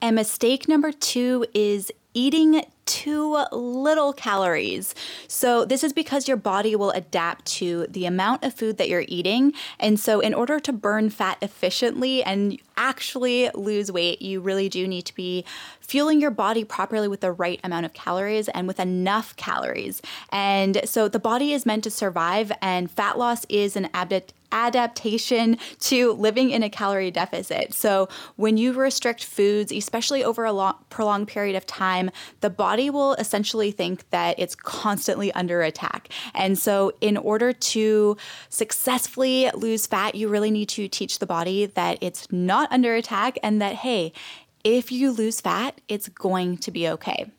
And 0.02 0.16
mistake 0.16 0.68
number 0.68 0.92
2 0.92 1.48
is 1.54 1.92
eating 2.14 2.64
too 2.88 3.44
little 3.52 4.14
calories. 4.14 4.96
So, 5.28 5.66
this 5.66 5.84
is 5.84 5.94
because 5.94 6.28
your 6.28 6.38
body 6.38 6.76
will 6.76 6.92
adapt 6.92 7.46
to 7.58 7.86
the 7.90 8.06
amount 8.06 8.44
of 8.44 8.54
food 8.54 8.78
that 8.78 8.90
you're 8.90 9.06
eating. 9.08 9.54
And 9.80 10.00
so, 10.00 10.20
in 10.20 10.34
order 10.34 10.60
to 10.62 10.74
burn 10.74 11.10
fat 11.10 11.38
efficiently 11.42 12.24
and 12.24 12.60
actually 12.78 13.50
lose 13.54 13.92
weight, 13.92 14.22
you 14.22 14.40
really 14.40 14.70
do 14.70 14.88
need 14.88 15.04
to 15.04 15.16
be 15.16 15.44
fueling 15.80 16.22
your 16.22 16.32
body 16.32 16.64
properly 16.64 17.08
with 17.08 17.22
the 17.22 17.32
right 17.32 17.60
amount 17.64 17.86
of 17.86 17.94
calories 17.94 18.48
and 18.50 18.68
with 18.68 18.80
enough 18.80 19.36
calories. 19.36 20.02
And 20.32 20.82
so, 20.86 21.08
the 21.08 21.20
body 21.20 21.54
is 21.54 21.66
meant 21.66 21.84
to 21.84 21.92
survive, 21.92 22.52
and 22.62 22.90
fat 22.90 23.18
loss 23.18 23.46
is 23.50 23.76
an 23.76 23.90
adapt 23.94 24.34
adaptation 24.52 25.58
to 25.80 26.14
living 26.14 26.52
in 26.52 26.64
a 26.64 26.70
calorie 26.70 27.12
deficit. 27.12 27.74
So, 27.74 28.10
when 28.36 28.58
you 28.58 28.74
restrict 28.74 29.24
foods, 29.24 29.72
especially 29.72 30.24
over 30.24 30.46
a 30.46 30.52
long, 30.52 30.76
prolonged 30.90 31.28
period 31.28 31.56
of 31.56 31.66
time, 31.66 32.12
the 32.42 32.50
body 32.50 32.90
will 32.90 33.14
essentially 33.14 33.72
think 33.72 34.10
that 34.10 34.38
it's 34.40 34.56
constantly 34.56 35.32
under 35.34 35.62
attack. 35.62 36.10
And 36.34 36.58
so, 36.58 36.94
in 37.02 37.18
order 37.18 37.54
to 37.54 38.18
successfully 38.50 39.50
lose 39.54 39.88
fat, 39.88 40.16
you 40.16 40.28
really 40.28 40.52
need 40.52 40.70
to 40.70 40.88
teach 40.88 41.20
the 41.20 41.26
body 41.26 41.66
that 41.66 41.98
it's 42.02 42.32
not 42.32 42.72
under 42.72 42.96
attack 42.96 43.38
and 43.44 43.62
that, 43.62 43.76
hey, 43.76 44.14
if 44.64 44.92
you 44.92 45.12
lose 45.12 45.40
fat, 45.42 45.80
it's 45.88 46.10
going 46.10 46.58
to 46.58 46.72
be 46.72 46.90
okay. 46.90 47.32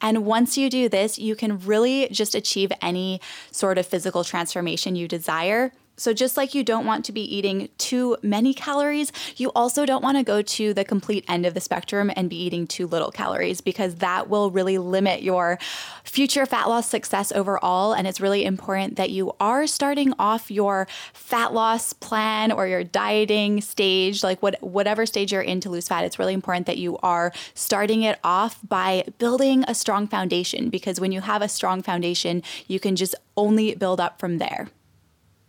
And 0.00 0.24
once 0.24 0.56
you 0.56 0.70
do 0.70 0.88
this, 0.88 1.18
you 1.18 1.36
can 1.36 1.58
really 1.58 2.08
just 2.08 2.34
achieve 2.34 2.72
any 2.80 3.20
sort 3.50 3.76
of 3.76 3.86
physical 3.86 4.24
transformation 4.24 4.96
you 4.96 5.06
desire 5.06 5.72
so, 6.00 6.14
just 6.14 6.38
like 6.38 6.54
you 6.54 6.64
don't 6.64 6.86
want 6.86 7.04
to 7.04 7.12
be 7.12 7.20
eating 7.20 7.68
too 7.76 8.16
many 8.22 8.54
calories, 8.54 9.12
you 9.36 9.52
also 9.54 9.84
don't 9.84 10.02
want 10.02 10.16
to 10.16 10.22
go 10.22 10.40
to 10.40 10.72
the 10.72 10.82
complete 10.82 11.26
end 11.28 11.44
of 11.44 11.52
the 11.52 11.60
spectrum 11.60 12.10
and 12.16 12.30
be 12.30 12.42
eating 12.42 12.66
too 12.66 12.86
little 12.86 13.10
calories 13.10 13.60
because 13.60 13.96
that 13.96 14.30
will 14.30 14.50
really 14.50 14.78
limit 14.78 15.22
your 15.22 15.58
future 16.02 16.46
fat 16.46 16.70
loss 16.70 16.88
success 16.88 17.32
overall. 17.32 17.92
And 17.92 18.06
it's 18.06 18.18
really 18.18 18.46
important 18.46 18.96
that 18.96 19.10
you 19.10 19.32
are 19.40 19.66
starting 19.66 20.14
off 20.18 20.50
your 20.50 20.88
fat 21.12 21.52
loss 21.52 21.92
plan 21.92 22.50
or 22.50 22.66
your 22.66 22.82
dieting 22.82 23.60
stage, 23.60 24.24
like 24.24 24.42
what, 24.42 24.56
whatever 24.62 25.04
stage 25.04 25.32
you're 25.32 25.42
in 25.42 25.60
to 25.60 25.68
lose 25.68 25.86
fat. 25.86 26.04
It's 26.04 26.18
really 26.18 26.32
important 26.32 26.64
that 26.64 26.78
you 26.78 26.96
are 27.02 27.30
starting 27.52 28.04
it 28.04 28.18
off 28.24 28.58
by 28.66 29.04
building 29.18 29.66
a 29.68 29.74
strong 29.74 30.08
foundation 30.08 30.70
because 30.70 30.98
when 30.98 31.12
you 31.12 31.20
have 31.20 31.42
a 31.42 31.48
strong 31.48 31.82
foundation, 31.82 32.42
you 32.68 32.80
can 32.80 32.96
just 32.96 33.14
only 33.36 33.74
build 33.74 34.00
up 34.00 34.18
from 34.18 34.38
there. 34.38 34.70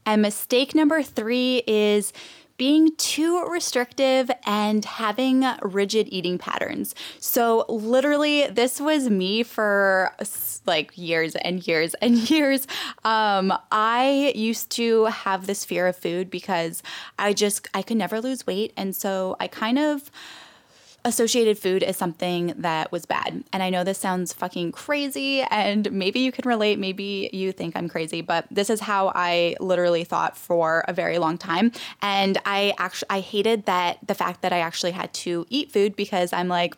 And 0.05 0.21
mistake 0.21 0.73
number 0.75 1.03
three 1.03 1.63
is 1.67 2.13
being 2.57 2.95
too 2.97 3.43
restrictive 3.45 4.29
and 4.45 4.85
having 4.85 5.43
rigid 5.63 6.07
eating 6.11 6.37
patterns. 6.37 6.93
So, 7.17 7.65
literally, 7.67 8.45
this 8.47 8.79
was 8.79 9.09
me 9.09 9.41
for 9.41 10.15
like 10.67 10.91
years 10.95 11.35
and 11.35 11.65
years 11.65 11.95
and 11.95 12.29
years. 12.29 12.67
Um, 13.03 13.51
I 13.71 14.31
used 14.35 14.69
to 14.73 15.05
have 15.05 15.47
this 15.47 15.65
fear 15.65 15.87
of 15.87 15.95
food 15.95 16.29
because 16.29 16.83
I 17.17 17.33
just, 17.33 17.67
I 17.73 17.81
could 17.81 17.97
never 17.97 18.21
lose 18.21 18.45
weight. 18.45 18.73
And 18.77 18.95
so 18.95 19.35
I 19.39 19.47
kind 19.47 19.79
of, 19.79 20.11
associated 21.03 21.57
food 21.57 21.81
as 21.81 21.97
something 21.97 22.53
that 22.57 22.91
was 22.91 23.05
bad. 23.05 23.43
And 23.51 23.63
I 23.63 23.69
know 23.69 23.83
this 23.83 23.97
sounds 23.97 24.33
fucking 24.33 24.71
crazy, 24.71 25.41
and 25.41 25.91
maybe 25.91 26.19
you 26.19 26.31
can 26.31 26.47
relate, 26.47 26.77
maybe 26.77 27.29
you 27.33 27.51
think 27.51 27.75
I'm 27.75 27.89
crazy, 27.89 28.21
but 28.21 28.45
this 28.51 28.69
is 28.69 28.81
how 28.81 29.11
I 29.15 29.55
literally 29.59 30.03
thought 30.03 30.37
for 30.37 30.83
a 30.87 30.93
very 30.93 31.17
long 31.17 31.37
time. 31.37 31.71
And 32.01 32.37
I 32.45 32.73
actually 32.77 33.09
I 33.09 33.19
hated 33.19 33.65
that 33.65 33.97
the 34.05 34.13
fact 34.13 34.41
that 34.41 34.53
I 34.53 34.59
actually 34.59 34.91
had 34.91 35.13
to 35.15 35.45
eat 35.49 35.71
food 35.71 35.95
because 35.95 36.33
I'm 36.33 36.47
like, 36.47 36.75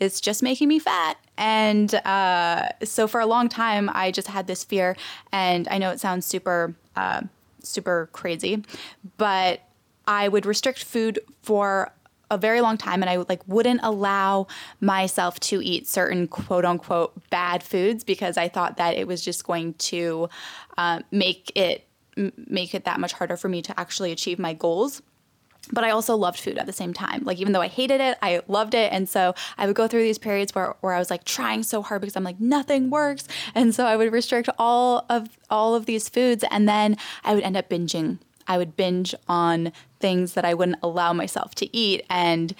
it's 0.00 0.20
just 0.20 0.42
making 0.42 0.68
me 0.68 0.78
fat. 0.78 1.16
And 1.38 1.94
uh, 1.94 2.68
so 2.82 3.06
for 3.06 3.20
a 3.20 3.26
long 3.26 3.48
time, 3.48 3.90
I 3.92 4.10
just 4.10 4.28
had 4.28 4.46
this 4.46 4.62
fear. 4.62 4.96
And 5.32 5.66
I 5.68 5.78
know 5.78 5.90
it 5.90 6.00
sounds 6.00 6.26
super, 6.26 6.74
uh, 6.96 7.22
super 7.62 8.08
crazy, 8.12 8.62
but 9.16 9.62
I 10.06 10.28
would 10.28 10.46
restrict 10.46 10.84
food 10.84 11.18
for 11.42 11.92
a 12.30 12.38
very 12.38 12.60
long 12.60 12.76
time 12.76 13.02
and 13.02 13.10
I 13.10 13.16
like 13.16 13.46
wouldn't 13.46 13.80
allow 13.82 14.46
myself 14.80 15.38
to 15.40 15.62
eat 15.62 15.86
certain 15.86 16.26
quote 16.26 16.64
unquote 16.64 17.12
bad 17.30 17.62
foods 17.62 18.04
because 18.04 18.36
I 18.36 18.48
thought 18.48 18.76
that 18.76 18.96
it 18.96 19.06
was 19.06 19.22
just 19.22 19.44
going 19.44 19.74
to 19.74 20.28
uh, 20.78 21.00
make 21.10 21.52
it 21.54 21.86
make 22.16 22.74
it 22.74 22.84
that 22.84 23.00
much 23.00 23.12
harder 23.12 23.36
for 23.36 23.48
me 23.48 23.60
to 23.62 23.78
actually 23.78 24.12
achieve 24.12 24.38
my 24.38 24.54
goals 24.54 25.02
but 25.72 25.84
I 25.84 25.90
also 25.90 26.14
loved 26.16 26.38
food 26.38 26.58
at 26.58 26.66
the 26.66 26.72
same 26.72 26.92
time. 26.92 27.24
Like 27.24 27.38
even 27.38 27.52
though 27.52 27.62
I 27.62 27.68
hated 27.68 28.00
it, 28.00 28.18
I 28.20 28.42
loved 28.48 28.74
it. 28.74 28.92
And 28.92 29.08
so 29.08 29.34
I 29.56 29.66
would 29.66 29.74
go 29.74 29.88
through 29.88 30.02
these 30.02 30.18
periods 30.18 30.54
where, 30.54 30.74
where 30.80 30.92
I 30.92 30.98
was 30.98 31.10
like 31.10 31.24
trying 31.24 31.62
so 31.62 31.82
hard 31.82 32.02
because 32.02 32.16
I'm 32.16 32.24
like 32.24 32.40
nothing 32.40 32.90
works. 32.90 33.26
And 33.54 33.74
so 33.74 33.86
I 33.86 33.96
would 33.96 34.12
restrict 34.12 34.48
all 34.58 35.06
of 35.08 35.28
all 35.48 35.74
of 35.74 35.86
these 35.86 36.08
foods 36.08 36.44
and 36.50 36.68
then 36.68 36.96
I 37.24 37.34
would 37.34 37.44
end 37.44 37.56
up 37.56 37.70
binging 37.70 38.18
I 38.46 38.58
would 38.58 38.76
binge 38.76 39.14
on 39.28 39.72
things 40.00 40.34
that 40.34 40.44
I 40.44 40.54
wouldn't 40.54 40.78
allow 40.82 41.12
myself 41.12 41.54
to 41.56 41.76
eat. 41.76 42.04
And 42.08 42.54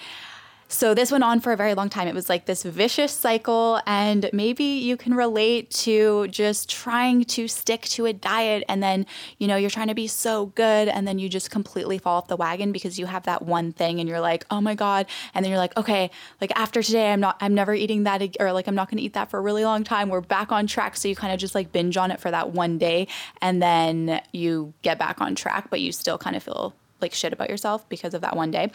so 0.67 0.93
this 0.93 1.11
went 1.11 1.23
on 1.23 1.39
for 1.39 1.51
a 1.51 1.57
very 1.57 1.73
long 1.73 1.89
time. 1.89 2.07
It 2.07 2.15
was 2.15 2.27
like 2.27 2.45
this 2.45 2.63
vicious 2.63 3.11
cycle, 3.11 3.79
and 3.85 4.29
maybe 4.33 4.63
you 4.63 4.97
can 4.97 5.13
relate 5.13 5.69
to 5.71 6.27
just 6.27 6.69
trying 6.69 7.23
to 7.25 7.47
stick 7.47 7.83
to 7.83 8.05
a 8.07 8.13
diet, 8.13 8.63
and 8.67 8.81
then 8.81 9.05
you 9.37 9.47
know 9.47 9.55
you're 9.55 9.69
trying 9.69 9.87
to 9.87 9.95
be 9.95 10.07
so 10.07 10.47
good, 10.47 10.87
and 10.87 11.07
then 11.07 11.19
you 11.19 11.29
just 11.29 11.51
completely 11.51 11.97
fall 11.97 12.17
off 12.17 12.27
the 12.27 12.35
wagon 12.35 12.71
because 12.71 12.97
you 12.97 13.05
have 13.05 13.23
that 13.23 13.43
one 13.43 13.71
thing, 13.73 13.99
and 13.99 14.09
you're 14.09 14.19
like, 14.19 14.45
oh 14.49 14.59
my 14.59 14.75
god, 14.75 15.05
and 15.33 15.45
then 15.45 15.51
you're 15.51 15.59
like, 15.59 15.77
okay, 15.77 16.09
like 16.41 16.51
after 16.55 16.81
today, 16.81 17.11
I'm 17.11 17.19
not, 17.19 17.37
I'm 17.39 17.53
never 17.53 17.73
eating 17.73 18.03
that, 18.03 18.21
or 18.39 18.51
like 18.51 18.67
I'm 18.67 18.75
not 18.75 18.89
going 18.89 18.97
to 18.97 19.03
eat 19.03 19.13
that 19.13 19.29
for 19.29 19.37
a 19.37 19.41
really 19.41 19.65
long 19.65 19.83
time. 19.83 20.09
We're 20.09 20.21
back 20.21 20.51
on 20.51 20.67
track, 20.67 20.97
so 20.97 21.07
you 21.07 21.15
kind 21.15 21.33
of 21.33 21.39
just 21.39 21.55
like 21.55 21.71
binge 21.71 21.97
on 21.97 22.11
it 22.11 22.19
for 22.19 22.31
that 22.31 22.51
one 22.51 22.77
day, 22.77 23.07
and 23.41 23.61
then 23.61 24.21
you 24.31 24.73
get 24.81 24.97
back 24.97 25.21
on 25.21 25.35
track, 25.35 25.69
but 25.69 25.79
you 25.79 25.91
still 25.91 26.17
kind 26.17 26.35
of 26.35 26.43
feel 26.43 26.73
like 27.05 27.13
shit 27.13 27.31
about 27.31 27.49
yourself 27.49 27.87
because 27.87 28.15
of 28.15 28.21
that 28.21 28.35
one 28.35 28.49
day. 28.49 28.71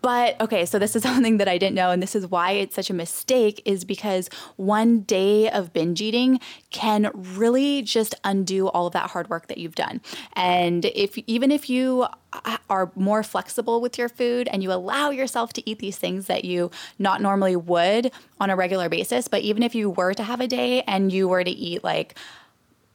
But 0.00 0.38
okay, 0.38 0.66
so 0.66 0.78
this 0.78 0.94
is 0.94 1.02
something 1.10 1.38
that 1.38 1.48
I 1.48 1.58
didn't 1.58 1.74
know, 1.74 1.90
and 1.90 2.02
this 2.02 2.14
is 2.14 2.26
why 2.26 2.52
it's 2.52 2.74
such 2.74 2.90
a 2.90 2.94
mistake, 2.94 3.60
is 3.64 3.84
because 3.84 4.28
one 4.56 5.00
day 5.00 5.50
of 5.50 5.72
binge 5.72 6.00
eating 6.02 6.40
can 6.70 7.10
really 7.14 7.80
just 7.80 8.14
undo 8.22 8.68
all 8.68 8.86
of 8.86 8.92
that 8.92 9.10
hard 9.10 9.30
work 9.30 9.48
that 9.48 9.58
you've 9.58 9.74
done. 9.74 10.02
And 10.34 10.84
if 10.84 11.16
even 11.26 11.50
if 11.50 11.70
you 11.70 12.06
uh, 12.34 12.58
are 12.68 12.92
more 12.94 13.22
flexible 13.22 13.80
with 13.80 13.96
your 13.96 14.10
food 14.10 14.46
and 14.52 14.62
you 14.62 14.70
allow 14.72 15.08
yourself 15.10 15.54
to 15.54 15.68
eat 15.68 15.78
these 15.78 15.96
things 15.96 16.26
that 16.26 16.44
you 16.44 16.70
not 16.98 17.22
normally 17.22 17.56
would 17.56 18.12
on 18.38 18.50
a 18.50 18.56
regular 18.56 18.90
basis, 18.90 19.26
but 19.26 19.40
even 19.40 19.62
if 19.62 19.74
you 19.74 19.88
were 19.88 20.12
to 20.12 20.22
have 20.22 20.40
a 20.40 20.46
day 20.46 20.82
and 20.82 21.12
you 21.12 21.28
were 21.28 21.42
to 21.42 21.50
eat 21.50 21.82
like 21.82 22.14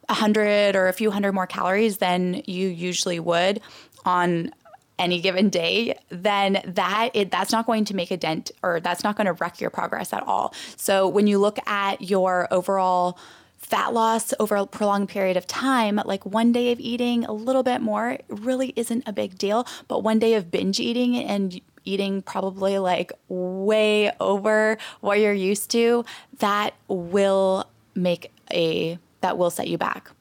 a 0.09 0.13
hundred 0.13 0.75
or 0.75 0.87
a 0.87 0.93
few 0.93 1.09
hundred 1.09 1.33
more 1.33 1.47
calories 1.47 1.97
than 1.97 2.43
you 2.45 2.67
usually 2.67 3.19
would 3.19 3.61
on 4.05 4.51
any 4.99 5.21
given 5.21 5.49
day, 5.49 5.97
then 6.09 6.61
that 6.65 7.09
it, 7.13 7.31
that's 7.31 7.51
not 7.51 7.65
going 7.65 7.85
to 7.85 7.95
make 7.95 8.11
a 8.11 8.17
dent 8.17 8.51
or 8.61 8.79
that's 8.79 9.03
not 9.03 9.15
going 9.15 9.25
to 9.25 9.33
wreck 9.33 9.59
your 9.59 9.69
progress 9.69 10.13
at 10.13 10.21
all. 10.27 10.53
So 10.75 11.07
when 11.07 11.25
you 11.25 11.39
look 11.39 11.57
at 11.67 12.01
your 12.01 12.47
overall 12.51 13.17
fat 13.57 13.93
loss 13.93 14.33
over 14.39 14.55
a 14.55 14.65
prolonged 14.65 15.09
period 15.09 15.37
of 15.37 15.45
time, 15.47 16.01
like 16.05 16.25
one 16.25 16.51
day 16.51 16.71
of 16.71 16.79
eating 16.79 17.25
a 17.25 17.33
little 17.33 17.63
bit 17.63 17.81
more 17.81 18.17
really 18.27 18.73
isn't 18.75 19.03
a 19.07 19.13
big 19.13 19.37
deal, 19.37 19.65
but 19.87 20.03
one 20.03 20.19
day 20.19 20.33
of 20.33 20.51
binge 20.51 20.79
eating 20.79 21.15
and 21.17 21.59
eating 21.85 22.21
probably 22.21 22.77
like 22.77 23.11
way 23.27 24.11
over 24.19 24.77
what 25.01 25.19
you're 25.19 25.33
used 25.33 25.71
to, 25.71 26.05
that 26.39 26.73
will 26.87 27.65
make 27.95 28.31
a 28.51 28.97
that 29.21 29.37
will 29.37 29.49
set 29.49 29.67
you 29.67 29.77
back. 29.77 30.11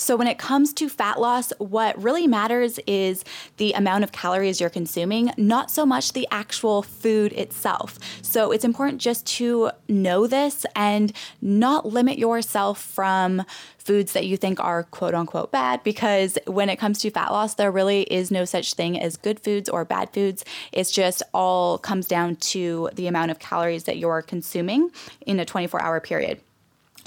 So, 0.00 0.16
when 0.16 0.28
it 0.28 0.38
comes 0.38 0.72
to 0.74 0.88
fat 0.88 1.20
loss, 1.20 1.52
what 1.58 2.02
really 2.02 2.26
matters 2.26 2.80
is 2.86 3.22
the 3.58 3.74
amount 3.74 4.02
of 4.02 4.12
calories 4.12 4.58
you're 4.58 4.70
consuming, 4.70 5.30
not 5.36 5.70
so 5.70 5.84
much 5.84 6.14
the 6.14 6.26
actual 6.30 6.80
food 6.82 7.34
itself. 7.34 7.98
So, 8.22 8.50
it's 8.50 8.64
important 8.64 9.02
just 9.02 9.26
to 9.38 9.70
know 9.88 10.26
this 10.26 10.64
and 10.74 11.12
not 11.42 11.84
limit 11.84 12.18
yourself 12.18 12.80
from 12.80 13.44
foods 13.76 14.14
that 14.14 14.24
you 14.24 14.38
think 14.38 14.58
are 14.58 14.84
quote 14.84 15.14
unquote 15.14 15.52
bad 15.52 15.82
because 15.82 16.38
when 16.46 16.70
it 16.70 16.76
comes 16.78 16.98
to 17.00 17.10
fat 17.10 17.30
loss, 17.30 17.56
there 17.56 17.70
really 17.70 18.04
is 18.04 18.30
no 18.30 18.46
such 18.46 18.72
thing 18.72 18.98
as 18.98 19.18
good 19.18 19.38
foods 19.38 19.68
or 19.68 19.84
bad 19.84 20.10
foods. 20.14 20.46
It's 20.72 20.90
just 20.90 21.22
all 21.34 21.76
comes 21.76 22.08
down 22.08 22.36
to 22.36 22.88
the 22.94 23.06
amount 23.06 23.32
of 23.32 23.38
calories 23.38 23.84
that 23.84 23.98
you're 23.98 24.22
consuming 24.22 24.90
in 25.26 25.38
a 25.38 25.44
24 25.44 25.82
hour 25.82 26.00
period. 26.00 26.40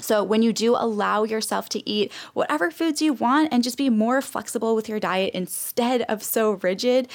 So, 0.00 0.22
when 0.22 0.42
you 0.42 0.52
do 0.52 0.74
allow 0.76 1.24
yourself 1.24 1.68
to 1.70 1.88
eat 1.88 2.12
whatever 2.32 2.70
foods 2.70 3.00
you 3.00 3.12
want 3.12 3.48
and 3.52 3.62
just 3.62 3.78
be 3.78 3.90
more 3.90 4.20
flexible 4.20 4.74
with 4.74 4.88
your 4.88 5.00
diet 5.00 5.34
instead 5.34 6.02
of 6.02 6.22
so 6.22 6.52
rigid, 6.62 7.08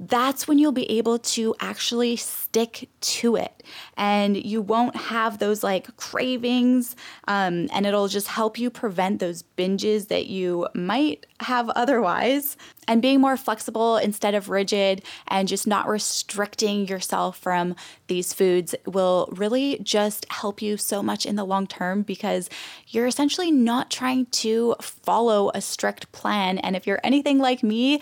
that's 0.00 0.48
when 0.48 0.58
you'll 0.58 0.72
be 0.72 0.90
able 0.90 1.18
to 1.18 1.54
actually 1.60 2.16
stick 2.16 2.88
to 3.00 3.36
it. 3.36 3.62
And 3.96 4.36
you 4.36 4.60
won't 4.60 4.96
have 4.96 5.38
those 5.38 5.62
like 5.62 5.96
cravings, 5.96 6.96
um, 7.28 7.68
and 7.72 7.86
it'll 7.86 8.08
just 8.08 8.28
help 8.28 8.58
you 8.58 8.70
prevent 8.70 9.20
those 9.20 9.44
binges 9.56 10.08
that 10.08 10.26
you 10.26 10.68
might 10.74 11.26
have 11.40 11.68
otherwise. 11.70 12.56
And 12.86 13.00
being 13.00 13.20
more 13.20 13.36
flexible 13.36 13.96
instead 13.96 14.34
of 14.34 14.50
rigid 14.50 15.02
and 15.28 15.48
just 15.48 15.66
not 15.66 15.88
restricting 15.88 16.86
yourself 16.86 17.38
from 17.38 17.76
these 18.08 18.34
foods 18.34 18.74
will 18.86 19.28
really 19.32 19.78
just 19.82 20.26
help 20.30 20.60
you 20.60 20.76
so 20.76 21.02
much 21.02 21.24
in 21.24 21.36
the 21.36 21.44
long 21.44 21.66
term 21.66 22.02
because 22.24 22.48
you're 22.88 23.06
essentially 23.06 23.50
not 23.50 23.90
trying 23.90 24.24
to 24.26 24.74
follow 24.80 25.50
a 25.54 25.60
strict 25.60 26.10
plan. 26.12 26.56
And 26.56 26.74
if 26.74 26.86
you're 26.86 27.00
anything 27.04 27.38
like 27.38 27.62
me, 27.62 28.00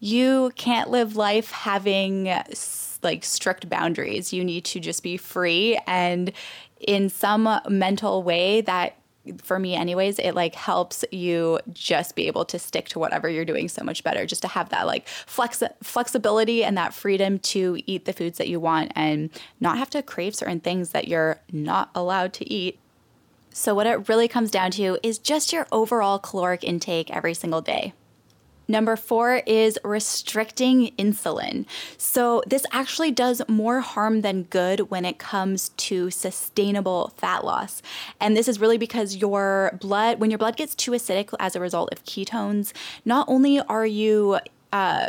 you 0.00 0.52
can't 0.56 0.88
live 0.88 1.16
life 1.16 1.50
having 1.50 2.32
like 3.02 3.24
strict 3.26 3.68
boundaries. 3.68 4.32
You 4.32 4.42
need 4.42 4.64
to 4.64 4.80
just 4.80 5.02
be 5.02 5.18
free 5.18 5.78
and 5.86 6.32
in 6.80 7.10
some 7.10 7.60
mental 7.68 8.22
way 8.22 8.62
that 8.62 8.96
for 9.42 9.58
me 9.58 9.74
anyways 9.74 10.18
it 10.20 10.34
like 10.34 10.54
helps 10.54 11.04
you 11.10 11.58
just 11.72 12.14
be 12.14 12.28
able 12.28 12.46
to 12.46 12.58
stick 12.58 12.88
to 12.88 12.98
whatever 12.98 13.28
you're 13.28 13.44
doing 13.44 13.68
so 13.68 13.84
much 13.84 14.02
better 14.02 14.24
just 14.24 14.40
to 14.40 14.48
have 14.48 14.70
that 14.70 14.86
like 14.86 15.06
flex 15.08 15.62
flexibility 15.82 16.64
and 16.64 16.78
that 16.78 16.94
freedom 16.94 17.38
to 17.38 17.78
eat 17.84 18.06
the 18.06 18.12
foods 18.12 18.38
that 18.38 18.48
you 18.48 18.58
want 18.58 18.90
and 18.94 19.28
not 19.60 19.76
have 19.76 19.90
to 19.90 20.02
crave 20.02 20.34
certain 20.34 20.60
things 20.60 20.90
that 20.90 21.08
you're 21.08 21.38
not 21.52 21.90
allowed 21.94 22.32
to 22.32 22.50
eat 22.50 22.78
so 23.58 23.74
what 23.74 23.86
it 23.86 24.08
really 24.08 24.28
comes 24.28 24.50
down 24.50 24.70
to 24.70 24.98
is 25.02 25.18
just 25.18 25.52
your 25.52 25.66
overall 25.72 26.18
caloric 26.18 26.62
intake 26.62 27.10
every 27.10 27.34
single 27.34 27.60
day 27.60 27.92
Number 28.70 28.96
four 28.96 29.36
is 29.46 29.78
restricting 29.82 30.94
insulin. 30.98 31.64
So, 31.96 32.42
this 32.46 32.66
actually 32.70 33.10
does 33.10 33.40
more 33.48 33.80
harm 33.80 34.20
than 34.20 34.42
good 34.42 34.90
when 34.90 35.06
it 35.06 35.16
comes 35.16 35.70
to 35.70 36.10
sustainable 36.10 37.14
fat 37.16 37.46
loss. 37.46 37.80
And 38.20 38.36
this 38.36 38.46
is 38.46 38.60
really 38.60 38.76
because 38.76 39.16
your 39.16 39.78
blood, 39.80 40.20
when 40.20 40.30
your 40.30 40.36
blood 40.36 40.58
gets 40.58 40.74
too 40.74 40.90
acidic 40.90 41.32
as 41.40 41.56
a 41.56 41.60
result 41.60 41.88
of 41.92 42.04
ketones, 42.04 42.74
not 43.06 43.26
only 43.26 43.58
are 43.58 43.86
you 43.86 44.38
uh, 44.70 45.08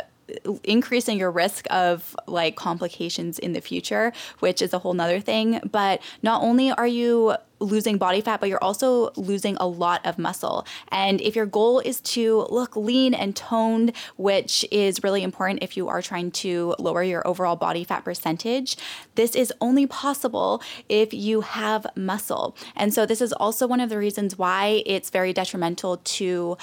increasing 0.64 1.18
your 1.18 1.30
risk 1.30 1.66
of 1.70 2.16
like 2.26 2.56
complications 2.56 3.38
in 3.38 3.52
the 3.52 3.60
future, 3.60 4.12
which 4.40 4.62
is 4.62 4.72
a 4.72 4.78
whole 4.78 4.94
nother 4.94 5.20
thing. 5.20 5.60
But 5.70 6.00
not 6.22 6.42
only 6.42 6.70
are 6.70 6.86
you 6.86 7.36
losing 7.60 7.98
body 7.98 8.20
fat, 8.20 8.40
but 8.40 8.48
you're 8.48 8.62
also 8.62 9.12
losing 9.16 9.56
a 9.58 9.66
lot 9.66 10.04
of 10.04 10.18
muscle. 10.18 10.66
And 10.88 11.20
if 11.20 11.36
your 11.36 11.46
goal 11.46 11.80
is 11.80 12.00
to 12.00 12.46
look 12.50 12.74
lean 12.74 13.14
and 13.14 13.36
toned, 13.36 13.92
which 14.16 14.64
is 14.70 15.02
really 15.04 15.22
important 15.22 15.62
if 15.62 15.76
you 15.76 15.88
are 15.88 16.02
trying 16.02 16.30
to 16.32 16.74
lower 16.78 17.02
your 17.02 17.26
overall 17.26 17.56
body 17.56 17.84
fat 17.84 18.04
percentage, 18.04 18.76
this 19.14 19.36
is 19.36 19.52
only 19.60 19.86
possible 19.86 20.62
if 20.88 21.12
you 21.12 21.42
have 21.42 21.86
muscle. 21.94 22.56
And 22.74 22.92
so, 22.94 23.04
this 23.06 23.20
is 23.20 23.32
also 23.34 23.66
one 23.66 23.80
of 23.80 23.90
the 23.90 23.98
reasons 23.98 24.38
why 24.38 24.82
it's 24.86 25.10
very 25.10 25.32
detrimental 25.32 25.98
to 25.98 26.56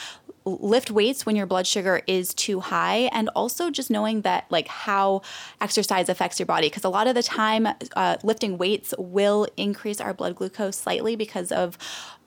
lift 0.48 0.90
weights 0.90 1.26
when 1.26 1.36
your 1.36 1.46
blood 1.46 1.68
sugar 1.68 2.02
is 2.08 2.34
too 2.34 2.60
high 2.60 3.10
and 3.12 3.30
also 3.36 3.70
just 3.70 3.90
knowing 3.90 4.22
that 4.22 4.46
like 4.50 4.68
how 4.68 5.22
exercise 5.60 6.10
affects 6.10 6.40
your 6.40 6.46
body 6.46 6.68
because 6.70 6.84
a 6.84 6.90
lot 6.90 7.08
of 7.08 7.16
the 7.16 7.24
time 7.24 7.68
uh, 7.96 8.18
lifting 8.24 8.58
weights 8.58 8.94
will 8.98 9.48
increase 9.58 10.00
our 10.00 10.14
blood 10.14 10.36
glucose 10.36 10.78
slightly 10.78 11.16
because 11.16 11.52
of 11.52 11.78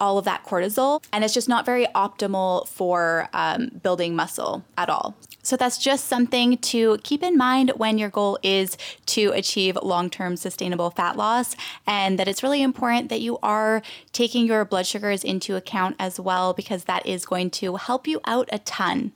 all 0.01 0.19
of 0.19 0.25
that 0.25 0.45
cortisol 0.45 1.03
and 1.13 1.25
it's 1.25 1.35
just 1.35 1.49
not 1.49 1.65
very 1.65 1.87
optimal 1.95 2.69
for 2.69 3.29
um, 3.33 3.71
building 3.83 4.15
muscle 4.15 4.65
at 4.77 4.91
all 4.91 5.17
so 5.43 5.57
that's 5.57 5.79
just 5.79 6.07
something 6.07 6.59
to 6.59 6.99
keep 7.03 7.23
in 7.23 7.37
mind 7.37 7.73
when 7.77 7.99
your 7.99 8.11
goal 8.11 8.39
is 8.43 8.77
to 9.07 9.33
achieve 9.33 9.77
long 9.83 10.11
term 10.11 10.37
sustainable 10.37 10.91
fat 10.91 11.17
loss, 11.17 11.57
and 11.87 12.19
that 12.19 12.29
it's 12.29 12.43
really 12.43 12.63
important 12.63 13.09
that 13.09 13.21
you 13.21 13.39
are 13.43 13.83
taking 14.13 14.47
your 14.47 14.65
blood 14.65 14.87
sugars 14.87 15.25
into 15.25 15.57
account 15.57 15.97
as 15.99 16.21
well, 16.21 16.53
because 16.53 16.85
that 16.85 17.07
is 17.07 17.25
going 17.25 17.51
to 17.51 17.77
help 17.77 18.07
you 18.07 18.21
out 18.27 18.49
a 18.53 18.59
ton. 18.59 19.13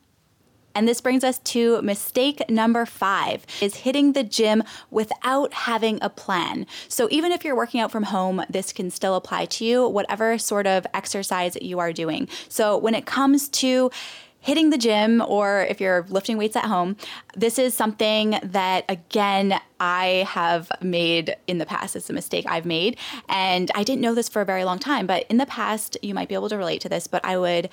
And 0.74 0.88
this 0.88 1.00
brings 1.00 1.22
us 1.22 1.38
to 1.38 1.80
mistake 1.82 2.42
number 2.50 2.84
five 2.84 3.46
is 3.60 3.76
hitting 3.76 4.12
the 4.12 4.24
gym 4.24 4.64
without 4.90 5.52
having 5.52 6.00
a 6.02 6.10
plan. 6.10 6.66
So 6.88 7.06
even 7.12 7.30
if 7.30 7.44
you're 7.44 7.54
working 7.54 7.80
out 7.80 7.92
from 7.92 8.02
home, 8.02 8.44
this 8.50 8.72
can 8.72 8.90
still 8.90 9.14
apply 9.14 9.46
to 9.46 9.64
you, 9.64 9.88
whatever 9.88 10.36
sort 10.36 10.66
of 10.66 10.84
exercise 10.92 11.56
you 11.62 11.78
are 11.78 11.92
doing. 11.92 12.28
So 12.48 12.76
when 12.76 12.96
it 12.96 13.06
comes 13.06 13.48
to 13.50 13.92
hitting 14.44 14.68
the 14.68 14.76
gym 14.76 15.22
or 15.26 15.62
if 15.70 15.80
you're 15.80 16.04
lifting 16.10 16.36
weights 16.36 16.54
at 16.54 16.66
home, 16.66 16.96
this 17.34 17.58
is 17.58 17.72
something 17.72 18.38
that, 18.42 18.84
again, 18.90 19.58
I 19.80 20.26
have 20.28 20.70
made 20.82 21.34
in 21.46 21.56
the 21.56 21.64
past. 21.64 21.96
It's 21.96 22.10
a 22.10 22.12
mistake 22.12 22.44
I've 22.46 22.66
made. 22.66 22.98
And 23.30 23.70
I 23.74 23.82
didn't 23.82 24.02
know 24.02 24.14
this 24.14 24.28
for 24.28 24.42
a 24.42 24.44
very 24.44 24.64
long 24.64 24.78
time, 24.78 25.06
but 25.06 25.24
in 25.30 25.38
the 25.38 25.46
past, 25.46 25.96
you 26.02 26.12
might 26.12 26.28
be 26.28 26.34
able 26.34 26.50
to 26.50 26.58
relate 26.58 26.82
to 26.82 26.90
this, 26.90 27.06
but 27.06 27.24
I 27.24 27.38
would 27.38 27.70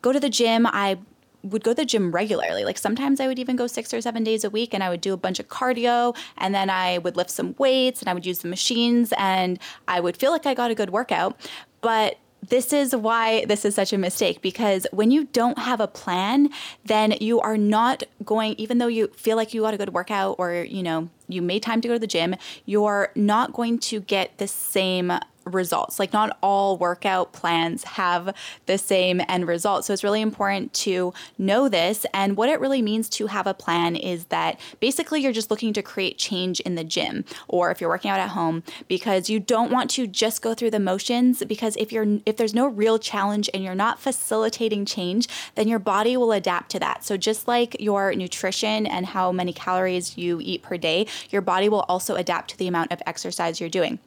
go 0.00 0.10
to 0.10 0.18
the 0.18 0.30
gym. 0.30 0.66
I 0.66 0.96
would 1.42 1.62
go 1.62 1.72
to 1.72 1.76
the 1.76 1.84
gym 1.84 2.10
regularly. 2.10 2.64
Like 2.64 2.78
sometimes 2.78 3.20
I 3.20 3.26
would 3.26 3.38
even 3.38 3.54
go 3.54 3.66
six 3.66 3.92
or 3.92 4.00
seven 4.00 4.24
days 4.24 4.42
a 4.42 4.48
week 4.48 4.72
and 4.72 4.82
I 4.82 4.88
would 4.88 5.02
do 5.02 5.12
a 5.12 5.18
bunch 5.18 5.38
of 5.38 5.48
cardio 5.48 6.16
and 6.38 6.54
then 6.54 6.70
I 6.70 6.96
would 6.96 7.16
lift 7.16 7.30
some 7.30 7.54
weights 7.58 8.00
and 8.00 8.08
I 8.08 8.14
would 8.14 8.24
use 8.24 8.38
the 8.38 8.48
machines 8.48 9.12
and 9.18 9.58
I 9.86 10.00
would 10.00 10.16
feel 10.16 10.30
like 10.30 10.46
I 10.46 10.54
got 10.54 10.70
a 10.70 10.74
good 10.74 10.88
workout. 10.90 11.38
But 11.82 12.16
this 12.48 12.72
is 12.72 12.94
why 12.94 13.44
this 13.46 13.64
is 13.64 13.74
such 13.74 13.92
a 13.92 13.98
mistake 13.98 14.42
because 14.42 14.86
when 14.92 15.10
you 15.10 15.24
don't 15.24 15.58
have 15.58 15.80
a 15.80 15.88
plan, 15.88 16.50
then 16.84 17.14
you 17.20 17.40
are 17.40 17.56
not 17.56 18.02
going, 18.24 18.54
even 18.58 18.78
though 18.78 18.86
you 18.86 19.08
feel 19.08 19.36
like 19.36 19.54
you 19.54 19.62
got 19.62 19.74
a 19.74 19.76
good 19.76 19.92
workout 19.92 20.36
or, 20.38 20.54
you 20.54 20.82
know, 20.82 21.08
you 21.28 21.42
made 21.42 21.62
time 21.62 21.80
to 21.80 21.88
go 21.88 21.94
to 21.94 22.00
the 22.00 22.06
gym, 22.06 22.36
you're 22.64 23.10
not 23.14 23.52
going 23.52 23.78
to 23.78 24.00
get 24.00 24.38
the 24.38 24.46
same 24.46 25.12
results. 25.46 25.98
Like, 25.98 26.12
not 26.12 26.36
all 26.42 26.76
workout 26.76 27.32
plans 27.32 27.84
have 27.84 28.34
the 28.66 28.78
same 28.78 29.22
end 29.28 29.46
result. 29.46 29.84
So, 29.84 29.92
it's 29.92 30.04
really 30.04 30.20
important 30.20 30.72
to 30.74 31.12
know 31.38 31.68
this. 31.68 32.04
And 32.12 32.36
what 32.36 32.48
it 32.48 32.60
really 32.60 32.82
means 32.82 33.08
to 33.10 33.28
have 33.28 33.46
a 33.46 33.54
plan 33.54 33.96
is 33.96 34.26
that 34.26 34.60
basically 34.80 35.20
you're 35.20 35.32
just 35.32 35.50
looking 35.50 35.72
to 35.72 35.82
create 35.82 36.18
change 36.18 36.60
in 36.60 36.74
the 36.74 36.84
gym 36.84 37.24
or 37.48 37.70
if 37.70 37.80
you're 37.80 37.90
working 37.90 38.10
out 38.10 38.20
at 38.20 38.30
home 38.30 38.62
because 38.88 39.30
you 39.30 39.40
don't 39.40 39.70
want 39.70 39.90
to 39.90 40.06
just 40.06 40.42
go 40.42 40.54
through 40.54 40.70
the 40.70 40.80
motions 40.80 41.44
because 41.44 41.76
if 41.76 41.92
you're 41.92 42.18
if 42.26 42.36
there's 42.36 42.54
no 42.54 42.66
real 42.66 42.98
challenge 42.98 43.48
and 43.54 43.62
you're 43.62 43.74
not 43.74 44.00
facilitating 44.00 44.84
change, 44.84 45.28
then 45.54 45.68
your 45.68 45.78
body 45.78 46.16
will 46.16 46.32
adapt 46.32 46.70
to 46.70 46.78
that. 46.78 47.04
So 47.04 47.16
just 47.16 47.48
like 47.48 47.76
your 47.80 48.14
nutrition 48.14 48.86
and 48.86 49.06
how 49.06 49.32
many 49.32 49.52
calories 49.52 50.16
you 50.16 50.40
eat 50.42 50.62
per 50.62 50.76
day, 50.76 51.06
your 51.30 51.42
body 51.42 51.68
will 51.68 51.84
also 51.88 52.14
adapt 52.14 52.50
to 52.50 52.58
the 52.58 52.68
amount 52.68 52.92
of 52.92 53.02
exercise 53.06 53.60
you're 53.60 53.68
doing. 53.68 53.98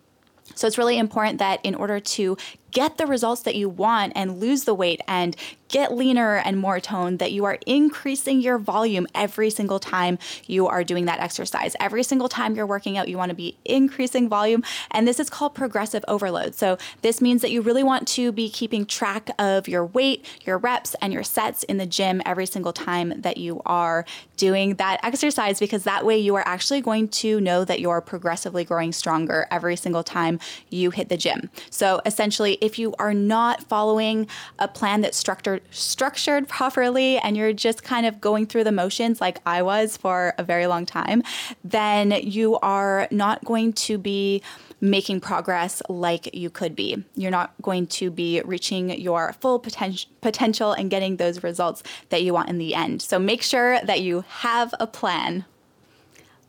So 0.56 0.68
it's 0.68 0.78
really 0.78 0.98
important 0.98 1.40
that 1.40 1.60
in 1.64 1.76
order 1.76 2.00
to 2.00 2.38
get 2.72 2.98
the 2.98 3.06
results 3.06 3.42
that 3.44 3.56
you 3.56 3.70
want 3.70 4.14
and 4.16 4.40
lose 4.40 4.64
the 4.64 4.74
weight 4.74 5.02
and 5.08 5.36
get 5.70 5.96
leaner 5.96 6.38
and 6.38 6.58
more 6.58 6.80
toned, 6.80 7.20
that 7.20 7.32
you 7.32 7.46
are 7.46 7.60
increasing 7.68 8.42
your 8.42 8.58
volume 8.58 9.06
every 9.14 9.52
single 9.52 9.78
time 9.78 10.18
you 10.48 10.66
are 10.68 10.84
doing 10.84 11.06
that 11.06 11.20
exercise. 11.20 11.76
Every 11.80 12.02
single 12.02 12.28
time 12.28 12.56
you're 12.56 12.66
working 12.66 12.98
out, 12.98 13.08
you 13.08 13.18
want 13.18 13.30
to 13.30 13.36
be 13.36 13.56
increasing 13.66 14.28
volume. 14.28 14.64
And 14.90 15.08
this 15.08 15.20
is 15.20 15.30
called 15.30 15.54
progressive 15.54 16.04
overload. 16.08 16.56
So 16.56 16.80
this 17.04 17.22
means 17.22 17.44
that 17.44 17.52
you 17.52 17.62
really 17.62 17.84
want 17.84 18.08
to 18.10 18.32
be 18.32 18.50
keeping 18.50 18.84
track 18.84 19.30
of 19.38 19.68
your 19.68 19.86
weight, 19.86 20.26
your 20.44 20.58
reps, 20.58 20.96
and 21.04 21.14
your 21.14 21.24
sets 21.24 21.62
in 21.64 21.78
the 21.78 21.86
gym 21.86 22.20
every 22.26 22.48
single 22.48 22.74
time 22.74 23.22
that 23.22 23.38
you 23.38 23.62
are 23.68 24.06
doing 24.38 24.76
that 24.76 25.00
exercise, 25.04 25.60
because 25.60 25.84
that 25.84 26.04
way 26.04 26.18
you 26.18 26.34
are 26.34 26.48
actually 26.48 26.82
going 26.82 27.10
to 27.10 27.40
know 27.42 27.64
that 27.64 27.80
you're 27.80 28.02
progressively 28.02 28.64
growing 28.64 28.92
stronger 28.92 29.46
every 29.52 29.76
single 29.76 30.04
time 30.04 30.40
you 30.70 30.90
hit 30.90 31.10
the 31.10 31.18
gym. 31.18 31.52
So 31.70 32.02
essentially, 32.08 32.58
if 32.62 32.80
you 32.80 32.94
are 33.00 33.14
not 33.14 33.64
following 33.64 34.28
a 34.58 34.68
plan 34.68 35.02
that's 35.02 35.18
structured 35.18 35.62
structured 35.72 36.48
properly 36.48 37.18
and 37.20 37.36
you're 37.38 37.54
just 37.54 37.84
kind 37.84 38.06
of 38.06 38.22
going 38.22 38.46
through 38.46 38.64
the 38.64 38.72
motions 38.72 39.22
like 39.22 39.40
I 39.46 39.62
was 39.62 39.98
for 39.98 40.34
a 40.38 40.44
very 40.44 40.68
long 40.68 40.86
time, 40.86 41.24
then 41.64 42.12
you 42.12 42.58
are 42.60 43.08
not 43.12 43.44
going 43.46 43.74
to 43.74 43.98
be 43.98 44.42
making 44.82 45.20
progress 45.20 45.82
like 45.90 46.34
you 46.34 46.50
could 46.50 46.76
be. 46.76 47.04
You're 47.16 47.32
not 47.32 47.54
going 47.62 47.88
to 47.88 48.10
be 48.10 48.42
reaching 48.46 48.90
your 49.00 49.34
full 49.34 49.60
poten- 49.60 50.06
potential 50.22 50.72
and 50.72 50.90
getting 50.90 51.18
those 51.18 51.44
results 51.44 51.84
that 52.10 52.24
you 52.24 52.34
want 52.34 52.50
in 52.50 52.58
the 52.58 52.76
end. 52.76 53.02
So 53.02 53.20
make 53.20 53.42
sure 53.42 53.82
that 53.82 54.02
you 54.02 54.24
have 54.28 54.74
a 54.80 54.88
plan. 54.88 55.46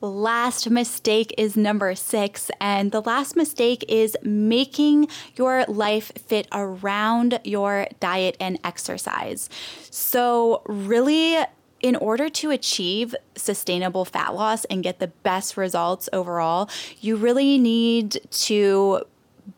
Last 0.00 0.70
mistake 0.70 1.34
is 1.36 1.56
number 1.56 1.94
six. 1.94 2.50
And 2.60 2.90
the 2.90 3.02
last 3.02 3.36
mistake 3.36 3.84
is 3.88 4.16
making 4.22 5.08
your 5.36 5.64
life 5.66 6.10
fit 6.26 6.48
around 6.52 7.38
your 7.44 7.86
diet 8.00 8.36
and 8.40 8.58
exercise. 8.64 9.50
So, 9.90 10.62
really, 10.66 11.36
in 11.80 11.96
order 11.96 12.28
to 12.28 12.50
achieve 12.50 13.14
sustainable 13.36 14.04
fat 14.04 14.34
loss 14.34 14.64
and 14.66 14.82
get 14.82 15.00
the 15.00 15.08
best 15.08 15.56
results 15.56 16.08
overall, 16.12 16.70
you 17.00 17.16
really 17.16 17.58
need 17.58 18.20
to 18.30 19.02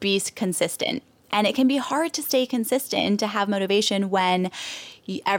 be 0.00 0.20
consistent. 0.34 1.02
And 1.30 1.46
it 1.46 1.54
can 1.54 1.66
be 1.66 1.78
hard 1.78 2.12
to 2.14 2.22
stay 2.22 2.46
consistent 2.46 3.18
to 3.20 3.26
have 3.26 3.48
motivation 3.48 4.10
when 4.10 4.50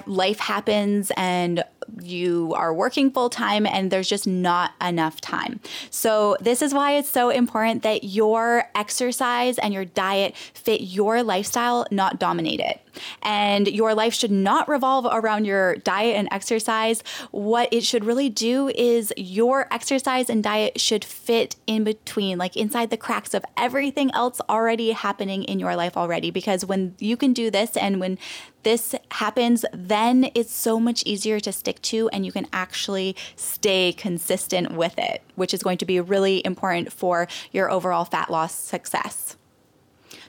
life 0.05 0.39
happens 0.39 1.11
and 1.17 1.63
you 2.01 2.53
are 2.55 2.73
working 2.73 3.11
full 3.11 3.29
time 3.29 3.65
and 3.65 3.91
there's 3.91 4.07
just 4.09 4.27
not 4.27 4.71
enough 4.81 5.21
time. 5.21 5.59
So, 5.89 6.37
this 6.39 6.61
is 6.61 6.73
why 6.73 6.93
it's 6.93 7.09
so 7.09 7.29
important 7.29 7.83
that 7.83 8.03
your 8.03 8.69
exercise 8.75 9.57
and 9.57 9.73
your 9.73 9.85
diet 9.85 10.35
fit 10.53 10.81
your 10.81 11.23
lifestyle, 11.23 11.85
not 11.91 12.19
dominate 12.19 12.59
it. 12.59 12.81
And 13.21 13.67
your 13.67 13.95
life 13.95 14.13
should 14.13 14.31
not 14.31 14.69
revolve 14.69 15.07
around 15.09 15.45
your 15.45 15.75
diet 15.77 16.15
and 16.15 16.27
exercise. 16.31 17.03
What 17.31 17.69
it 17.71 17.83
should 17.83 18.05
really 18.05 18.29
do 18.29 18.69
is 18.69 19.11
your 19.17 19.67
exercise 19.71 20.29
and 20.29 20.43
diet 20.43 20.79
should 20.79 21.03
fit 21.03 21.55
in 21.65 21.83
between, 21.83 22.37
like 22.37 22.55
inside 22.55 22.91
the 22.91 22.97
cracks 22.97 23.33
of 23.33 23.43
everything 23.57 24.11
else 24.13 24.39
already 24.47 24.91
happening 24.91 25.43
in 25.43 25.59
your 25.59 25.75
life 25.75 25.97
already. 25.97 26.29
Because 26.29 26.65
when 26.65 26.95
you 26.99 27.17
can 27.17 27.33
do 27.33 27.49
this 27.49 27.75
and 27.75 27.99
when 27.99 28.19
this 28.63 28.95
happens, 29.11 29.65
then 29.73 30.29
it's 30.35 30.53
so 30.53 30.79
much 30.79 31.03
easier 31.05 31.39
to 31.39 31.51
stick 31.51 31.81
to 31.83 32.09
and 32.09 32.25
you 32.25 32.31
can 32.31 32.47
actually 32.51 33.15
stay 33.35 33.93
consistent 33.93 34.71
with 34.71 34.97
it, 34.97 35.21
which 35.35 35.53
is 35.53 35.63
going 35.63 35.77
to 35.77 35.85
be 35.85 35.99
really 35.99 36.45
important 36.45 36.91
for 36.91 37.27
your 37.51 37.69
overall 37.69 38.05
fat 38.05 38.29
loss 38.29 38.53
success. 38.55 39.35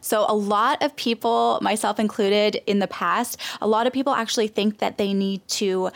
So, 0.00 0.26
a 0.28 0.34
lot 0.34 0.82
of 0.82 0.94
people, 0.96 1.58
myself 1.62 1.98
included 1.98 2.60
in 2.66 2.78
the 2.78 2.86
past, 2.86 3.40
a 3.62 3.66
lot 3.66 3.86
of 3.86 3.92
people 3.92 4.12
actually 4.12 4.48
think 4.48 4.78
that 4.78 4.98
they 4.98 5.14
need 5.14 5.46
to 5.48 5.90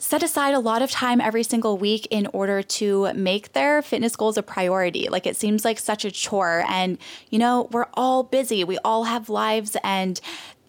set 0.00 0.22
aside 0.22 0.54
a 0.54 0.58
lot 0.58 0.80
of 0.80 0.90
time 0.90 1.20
every 1.20 1.42
single 1.42 1.76
week 1.76 2.06
in 2.10 2.26
order 2.32 2.62
to 2.62 3.12
make 3.12 3.52
their 3.52 3.82
fitness 3.82 4.16
goals 4.16 4.38
a 4.38 4.42
priority. 4.42 5.08
Like 5.10 5.26
it 5.26 5.36
seems 5.36 5.62
like 5.62 5.78
such 5.78 6.06
a 6.06 6.10
chore. 6.10 6.64
And, 6.68 6.96
you 7.28 7.38
know, 7.38 7.68
we're 7.70 7.88
all 7.94 8.22
busy, 8.22 8.64
we 8.64 8.78
all 8.78 9.04
have 9.04 9.28
lives, 9.28 9.76
and 9.84 10.18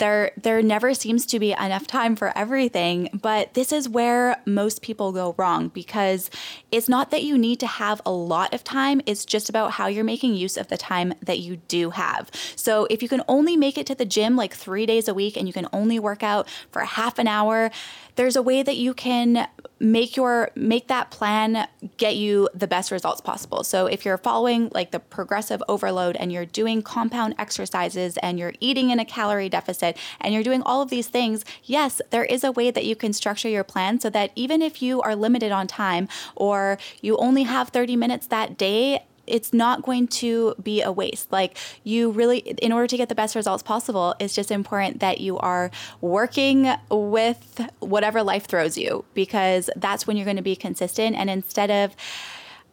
there 0.02 0.32
there 0.36 0.62
never 0.64 0.94
seems 0.94 1.26
to 1.28 1.40
be 1.40 1.52
enough 1.54 1.86
time 1.86 2.16
for 2.16 2.36
everything 2.36 3.08
but 3.14 3.54
this 3.54 3.72
is 3.72 3.88
where 3.88 4.42
most 4.46 4.82
people 4.82 5.12
go 5.12 5.36
wrong 5.38 5.68
because 5.70 6.30
it's 6.72 6.90
not 6.90 7.12
that 7.12 7.24
you 7.24 7.38
need 7.38 7.60
to 7.60 7.68
have 7.68 8.02
a 8.06 8.12
lot 8.12 8.52
of 8.54 8.64
time 8.64 9.00
it's 9.06 9.24
just 9.24 9.48
about 9.48 9.72
how 9.72 9.86
you're 9.88 10.04
making 10.04 10.34
use 10.34 10.58
of 10.58 10.68
the 10.68 10.78
time 10.78 11.14
that 11.22 11.40
you 11.40 11.58
do 11.68 11.92
have. 11.92 12.32
So 12.56 12.88
if 12.90 13.04
you 13.04 13.10
can 13.10 13.22
only 13.28 13.56
make 13.56 13.78
it 13.78 13.86
to 13.88 13.96
the 13.96 14.06
gym 14.06 14.36
like 14.36 14.54
3 14.54 14.86
days 14.86 15.08
a 15.08 15.14
week 15.14 15.38
and 15.38 15.48
you 15.48 15.54
can 15.54 15.68
only 15.72 16.00
work 16.00 16.24
out 16.24 16.48
for 16.72 16.82
half 16.82 17.20
an 17.20 17.28
hour 17.28 17.72
there's 18.16 18.36
a 18.36 18.42
way 18.42 18.62
that 18.62 18.76
you 18.76 18.94
can 18.94 19.48
make 19.82 20.16
your 20.16 20.52
make 20.56 20.88
that 20.90 21.10
plan 21.10 21.68
get 21.98 22.16
you 22.16 22.48
the 22.54 22.68
best 22.68 22.92
results 22.92 23.20
possible. 23.20 23.64
So 23.64 23.88
if 23.88 24.06
you're 24.06 24.20
following 24.20 24.70
like 24.76 24.92
the 24.92 25.00
progressive 25.00 25.62
overload 25.68 26.16
and 26.18 26.32
you're 26.32 26.46
doing 26.46 26.84
compound 26.84 27.34
exercises 27.40 28.16
and 28.18 28.38
you're 28.38 28.54
eating 28.60 28.92
in 28.92 29.00
a 29.00 29.06
calorie 29.06 29.50
deficit 29.50 29.98
and 30.20 30.36
you're 30.36 30.44
doing 30.44 30.62
all 30.62 30.84
of 30.84 30.92
these 30.92 31.08
things, 31.08 31.44
yes, 31.64 32.00
there 32.12 32.26
is 32.26 32.44
a 32.44 32.52
way 32.52 32.70
that 32.70 32.86
you 32.86 32.96
can 32.96 33.12
structure 33.12 33.50
your 33.50 33.64
plan 33.64 34.00
so 34.00 34.10
that 34.12 34.32
even 34.36 34.62
if 34.62 34.84
you 34.84 35.02
are 35.02 35.16
limited 35.16 35.52
on 35.52 35.66
time 35.66 36.08
or 36.36 36.78
you 37.02 37.18
only 37.18 37.44
have 37.44 37.70
30 37.70 37.96
minutes 37.96 38.28
that 38.28 38.60
day, 38.60 39.04
it's 39.32 39.54
not 39.54 39.84
going 39.84 40.08
to 40.08 40.54
be 40.62 40.82
a 40.82 40.92
waste. 40.92 41.32
Like 41.32 41.58
you 41.84 42.12
really, 42.12 42.40
in 42.40 42.72
order 42.72 42.88
to 42.88 42.98
get 42.98 43.10
the 43.10 43.16
best 43.16 43.36
results 43.36 43.64
possible, 43.64 44.14
it's 44.20 44.36
just 44.36 44.52
important 44.52 45.00
that 45.00 45.22
you 45.22 45.38
are 45.40 45.72
working 46.02 46.72
with 46.90 47.62
whatever 47.80 48.22
life 48.22 48.46
throws 48.46 48.78
you 48.78 49.06
because 49.14 49.70
that's 49.76 50.06
when 50.06 50.18
you're 50.18 50.26
going 50.26 50.38
to 50.38 50.44
be 50.44 50.56
consistent. 50.56 51.16
And 51.16 51.30
instead 51.30 51.72
of, 51.72 51.96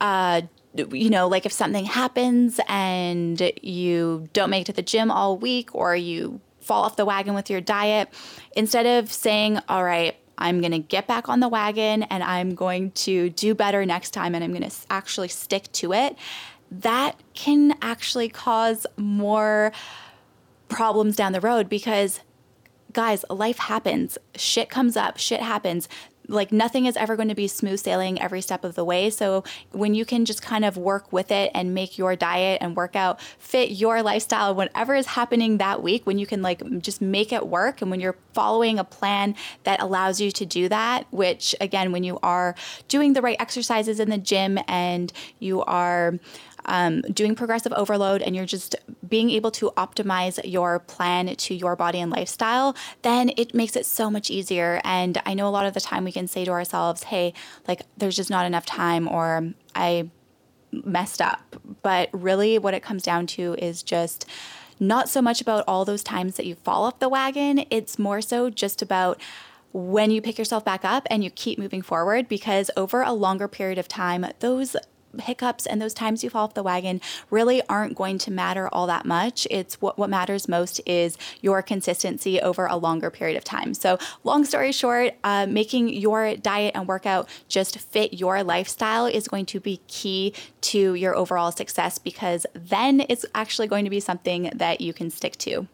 uh, 0.00 0.42
you 0.74 1.10
know, 1.10 1.28
like 1.28 1.46
if 1.46 1.52
something 1.52 1.84
happens 1.84 2.60
and 2.68 3.40
you 3.62 4.28
don't 4.32 4.50
make 4.50 4.62
it 4.62 4.66
to 4.66 4.72
the 4.72 4.82
gym 4.82 5.10
all 5.10 5.36
week 5.38 5.74
or 5.74 5.96
you 5.96 6.40
fall 6.60 6.84
off 6.84 6.96
the 6.96 7.04
wagon 7.04 7.34
with 7.34 7.48
your 7.48 7.60
diet, 7.60 8.12
instead 8.54 8.84
of 8.86 9.10
saying, 9.12 9.58
all 9.68 9.84
right, 9.84 10.16
I'm 10.38 10.60
going 10.60 10.72
to 10.72 10.78
get 10.78 11.06
back 11.06 11.28
on 11.28 11.40
the 11.40 11.48
wagon 11.48 12.04
and 12.04 12.22
I'm 12.22 12.54
going 12.54 12.92
to 12.92 13.30
do 13.30 13.54
better 13.54 13.84
next 13.84 14.10
time 14.12 14.34
and 14.34 14.42
I'm 14.42 14.52
going 14.52 14.68
to 14.68 14.76
actually 14.88 15.28
stick 15.28 15.70
to 15.72 15.92
it, 15.92 16.16
that 16.70 17.16
can 17.34 17.76
actually 17.82 18.28
cause 18.28 18.86
more 18.96 19.72
problems 20.68 21.16
down 21.16 21.32
the 21.32 21.40
road 21.40 21.68
because 21.68 22.20
guys, 22.92 23.24
life 23.30 23.58
happens. 23.58 24.16
Shit 24.34 24.70
comes 24.70 24.96
up, 24.96 25.18
shit 25.18 25.40
happens 25.40 25.88
like 26.28 26.52
nothing 26.52 26.86
is 26.86 26.96
ever 26.96 27.16
going 27.16 27.28
to 27.28 27.34
be 27.34 27.48
smooth 27.48 27.80
sailing 27.80 28.20
every 28.20 28.40
step 28.40 28.62
of 28.62 28.74
the 28.74 28.84
way. 28.84 29.10
So 29.10 29.44
when 29.72 29.94
you 29.94 30.04
can 30.04 30.24
just 30.24 30.42
kind 30.42 30.64
of 30.64 30.76
work 30.76 31.12
with 31.12 31.30
it 31.30 31.50
and 31.54 31.74
make 31.74 31.98
your 31.98 32.14
diet 32.14 32.58
and 32.60 32.76
workout 32.76 33.20
fit 33.38 33.70
your 33.70 34.02
lifestyle, 34.02 34.54
whatever 34.54 34.94
is 34.94 35.06
happening 35.06 35.58
that 35.58 35.82
week, 35.82 36.06
when 36.06 36.18
you 36.18 36.26
can 36.26 36.42
like 36.42 36.62
just 36.80 37.00
make 37.00 37.32
it 37.32 37.46
work 37.46 37.80
and 37.80 37.90
when 37.90 38.00
you're 38.00 38.16
following 38.34 38.78
a 38.78 38.84
plan 38.84 39.34
that 39.64 39.80
allows 39.80 40.20
you 40.20 40.30
to 40.30 40.44
do 40.44 40.68
that, 40.68 41.06
which 41.10 41.54
again, 41.60 41.92
when 41.92 42.04
you 42.04 42.18
are 42.22 42.54
doing 42.88 43.14
the 43.14 43.22
right 43.22 43.40
exercises 43.40 43.98
in 43.98 44.10
the 44.10 44.18
gym 44.18 44.58
and 44.68 45.12
you 45.38 45.62
are 45.62 46.18
um, 46.68 47.00
doing 47.00 47.34
progressive 47.34 47.72
overload 47.72 48.22
and 48.22 48.36
you're 48.36 48.46
just 48.46 48.76
being 49.08 49.30
able 49.30 49.50
to 49.50 49.72
optimize 49.76 50.38
your 50.44 50.78
plan 50.78 51.34
to 51.34 51.54
your 51.54 51.74
body 51.74 51.98
and 51.98 52.12
lifestyle, 52.12 52.76
then 53.02 53.32
it 53.36 53.54
makes 53.54 53.74
it 53.74 53.86
so 53.86 54.10
much 54.10 54.30
easier. 54.30 54.80
And 54.84 55.20
I 55.26 55.34
know 55.34 55.48
a 55.48 55.50
lot 55.50 55.66
of 55.66 55.74
the 55.74 55.80
time 55.80 56.04
we 56.04 56.12
can 56.12 56.28
say 56.28 56.44
to 56.44 56.50
ourselves, 56.52 57.04
hey, 57.04 57.32
like 57.66 57.82
there's 57.96 58.16
just 58.16 58.30
not 58.30 58.46
enough 58.46 58.66
time, 58.66 59.08
or 59.08 59.54
I 59.74 60.10
messed 60.70 61.20
up. 61.22 61.56
But 61.82 62.10
really, 62.12 62.58
what 62.58 62.74
it 62.74 62.82
comes 62.82 63.02
down 63.02 63.26
to 63.28 63.54
is 63.58 63.82
just 63.82 64.26
not 64.78 65.08
so 65.08 65.20
much 65.20 65.40
about 65.40 65.64
all 65.66 65.84
those 65.84 66.04
times 66.04 66.36
that 66.36 66.46
you 66.46 66.54
fall 66.54 66.84
off 66.84 67.00
the 67.00 67.08
wagon, 67.08 67.64
it's 67.70 67.98
more 67.98 68.20
so 68.20 68.48
just 68.50 68.80
about 68.82 69.20
when 69.72 70.10
you 70.10 70.22
pick 70.22 70.38
yourself 70.38 70.64
back 70.64 70.84
up 70.84 71.06
and 71.10 71.22
you 71.24 71.30
keep 71.30 71.58
moving 71.58 71.82
forward 71.82 72.28
because 72.28 72.70
over 72.76 73.02
a 73.02 73.12
longer 73.12 73.48
period 73.48 73.78
of 73.78 73.88
time, 73.88 74.24
those 74.40 74.76
hiccups 75.20 75.66
and 75.66 75.80
those 75.80 75.94
times 75.94 76.22
you 76.22 76.30
fall 76.30 76.44
off 76.44 76.54
the 76.54 76.62
wagon 76.62 77.00
really 77.30 77.62
aren't 77.68 77.96
going 77.96 78.18
to 78.18 78.30
matter 78.30 78.68
all 78.72 78.86
that 78.86 79.04
much. 79.06 79.46
It's 79.50 79.80
what, 79.80 79.98
what 79.98 80.10
matters 80.10 80.48
most 80.48 80.80
is 80.86 81.16
your 81.40 81.62
consistency 81.62 82.40
over 82.40 82.66
a 82.66 82.76
longer 82.76 83.10
period 83.10 83.36
of 83.36 83.44
time. 83.44 83.74
So, 83.74 83.98
long 84.24 84.44
story 84.44 84.72
short, 84.72 85.14
uh, 85.24 85.46
making 85.46 85.88
your 85.88 86.36
diet 86.36 86.72
and 86.74 86.86
workout 86.86 87.28
just 87.48 87.78
fit 87.78 88.14
your 88.14 88.42
lifestyle 88.42 89.06
is 89.06 89.28
going 89.28 89.46
to 89.46 89.60
be 89.60 89.80
key 89.88 90.34
to 90.60 90.94
your 90.94 91.14
overall 91.14 91.52
success 91.52 91.98
because 91.98 92.46
then 92.54 93.04
it's 93.08 93.24
actually 93.34 93.68
going 93.68 93.84
to 93.84 93.90
be 93.90 94.00
something 94.00 94.50
that 94.54 94.80
you 94.80 94.92
can 94.92 95.10
stick 95.10 95.36
to. 95.38 95.66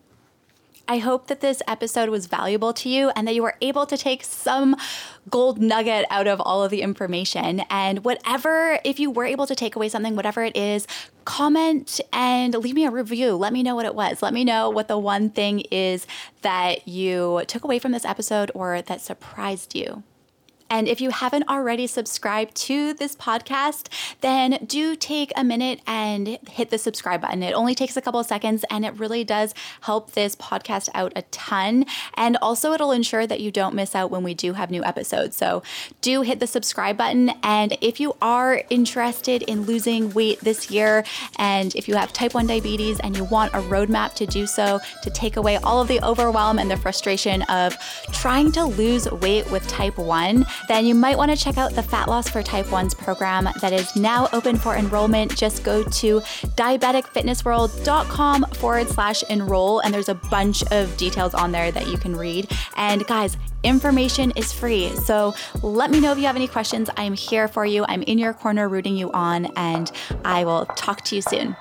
I 0.86 0.98
hope 0.98 1.28
that 1.28 1.40
this 1.40 1.62
episode 1.66 2.10
was 2.10 2.26
valuable 2.26 2.74
to 2.74 2.88
you 2.90 3.10
and 3.16 3.26
that 3.26 3.34
you 3.34 3.42
were 3.42 3.56
able 3.62 3.86
to 3.86 3.96
take 3.96 4.22
some 4.22 4.76
gold 5.30 5.58
nugget 5.58 6.04
out 6.10 6.26
of 6.26 6.40
all 6.40 6.62
of 6.62 6.70
the 6.70 6.82
information. 6.82 7.60
And 7.70 8.04
whatever, 8.04 8.78
if 8.84 9.00
you 9.00 9.10
were 9.10 9.24
able 9.24 9.46
to 9.46 9.54
take 9.54 9.76
away 9.76 9.88
something, 9.88 10.14
whatever 10.14 10.44
it 10.44 10.56
is, 10.56 10.86
comment 11.24 12.00
and 12.12 12.54
leave 12.54 12.74
me 12.74 12.84
a 12.84 12.90
review. 12.90 13.34
Let 13.34 13.54
me 13.54 13.62
know 13.62 13.74
what 13.74 13.86
it 13.86 13.94
was. 13.94 14.22
Let 14.22 14.34
me 14.34 14.44
know 14.44 14.68
what 14.68 14.88
the 14.88 14.98
one 14.98 15.30
thing 15.30 15.60
is 15.70 16.06
that 16.42 16.86
you 16.86 17.42
took 17.46 17.64
away 17.64 17.78
from 17.78 17.92
this 17.92 18.04
episode 18.04 18.50
or 18.54 18.82
that 18.82 19.00
surprised 19.00 19.74
you. 19.74 20.02
And 20.70 20.88
if 20.88 21.00
you 21.00 21.10
haven't 21.10 21.48
already 21.48 21.86
subscribed 21.86 22.54
to 22.56 22.94
this 22.94 23.14
podcast, 23.16 23.88
then 24.20 24.58
do 24.66 24.96
take 24.96 25.32
a 25.36 25.44
minute 25.44 25.80
and 25.86 26.38
hit 26.48 26.70
the 26.70 26.78
subscribe 26.78 27.20
button. 27.20 27.42
It 27.42 27.52
only 27.52 27.74
takes 27.74 27.96
a 27.96 28.02
couple 28.02 28.20
of 28.20 28.26
seconds 28.26 28.64
and 28.70 28.84
it 28.84 28.98
really 28.98 29.24
does 29.24 29.54
help 29.82 30.12
this 30.12 30.34
podcast 30.36 30.88
out 30.94 31.12
a 31.16 31.22
ton. 31.22 31.86
And 32.14 32.36
also, 32.40 32.72
it'll 32.72 32.92
ensure 32.92 33.26
that 33.26 33.40
you 33.40 33.50
don't 33.50 33.74
miss 33.74 33.94
out 33.94 34.10
when 34.10 34.22
we 34.22 34.34
do 34.34 34.54
have 34.54 34.70
new 34.70 34.84
episodes. 34.84 35.36
So, 35.36 35.62
do 36.00 36.22
hit 36.22 36.40
the 36.40 36.46
subscribe 36.46 36.96
button. 36.96 37.30
And 37.42 37.76
if 37.80 38.00
you 38.00 38.16
are 38.20 38.62
interested 38.70 39.42
in 39.42 39.62
losing 39.62 40.12
weight 40.12 40.40
this 40.40 40.70
year, 40.70 41.04
and 41.36 41.74
if 41.74 41.88
you 41.88 41.94
have 41.94 42.12
type 42.12 42.34
1 42.34 42.46
diabetes 42.46 43.00
and 43.00 43.16
you 43.16 43.24
want 43.24 43.54
a 43.54 43.58
roadmap 43.58 44.14
to 44.14 44.26
do 44.26 44.46
so, 44.46 44.80
to 45.02 45.10
take 45.10 45.36
away 45.36 45.56
all 45.58 45.80
of 45.80 45.88
the 45.88 46.02
overwhelm 46.02 46.58
and 46.58 46.70
the 46.70 46.76
frustration 46.76 47.42
of 47.42 47.76
trying 48.12 48.52
to 48.52 48.64
lose 48.64 49.10
weight 49.10 49.50
with 49.50 49.66
type 49.68 49.98
1, 49.98 50.44
then 50.68 50.86
you 50.86 50.94
might 50.94 51.18
want 51.18 51.30
to 51.30 51.36
check 51.36 51.58
out 51.58 51.72
the 51.72 51.82
Fat 51.82 52.08
Loss 52.08 52.30
for 52.30 52.42
Type 52.42 52.64
1s 52.66 52.96
program 52.96 53.48
that 53.60 53.72
is 53.72 53.96
now 53.96 54.28
open 54.32 54.56
for 54.56 54.76
enrollment. 54.76 55.36
Just 55.36 55.64
go 55.64 55.82
to 55.82 56.20
diabeticfitnessworld.com 56.20 58.44
forward 58.52 58.88
slash 58.88 59.24
enroll, 59.24 59.80
and 59.80 59.92
there's 59.92 60.08
a 60.08 60.14
bunch 60.14 60.62
of 60.70 60.96
details 60.96 61.34
on 61.34 61.50
there 61.52 61.70
that 61.72 61.88
you 61.88 61.98
can 61.98 62.16
read. 62.16 62.50
And 62.76 63.06
guys, 63.06 63.36
information 63.62 64.30
is 64.36 64.50
free. 64.52 64.88
So 64.96 65.34
let 65.62 65.90
me 65.90 66.00
know 66.00 66.12
if 66.12 66.18
you 66.18 66.24
have 66.24 66.36
any 66.36 66.48
questions. 66.48 66.88
I'm 66.96 67.12
here 67.14 67.48
for 67.48 67.66
you. 67.66 67.84
I'm 67.88 68.02
in 68.02 68.18
your 68.18 68.34
corner 68.34 68.68
rooting 68.68 68.96
you 68.96 69.10
on, 69.12 69.46
and 69.56 69.90
I 70.24 70.44
will 70.44 70.66
talk 70.66 71.02
to 71.06 71.16
you 71.16 71.22
soon. 71.22 71.56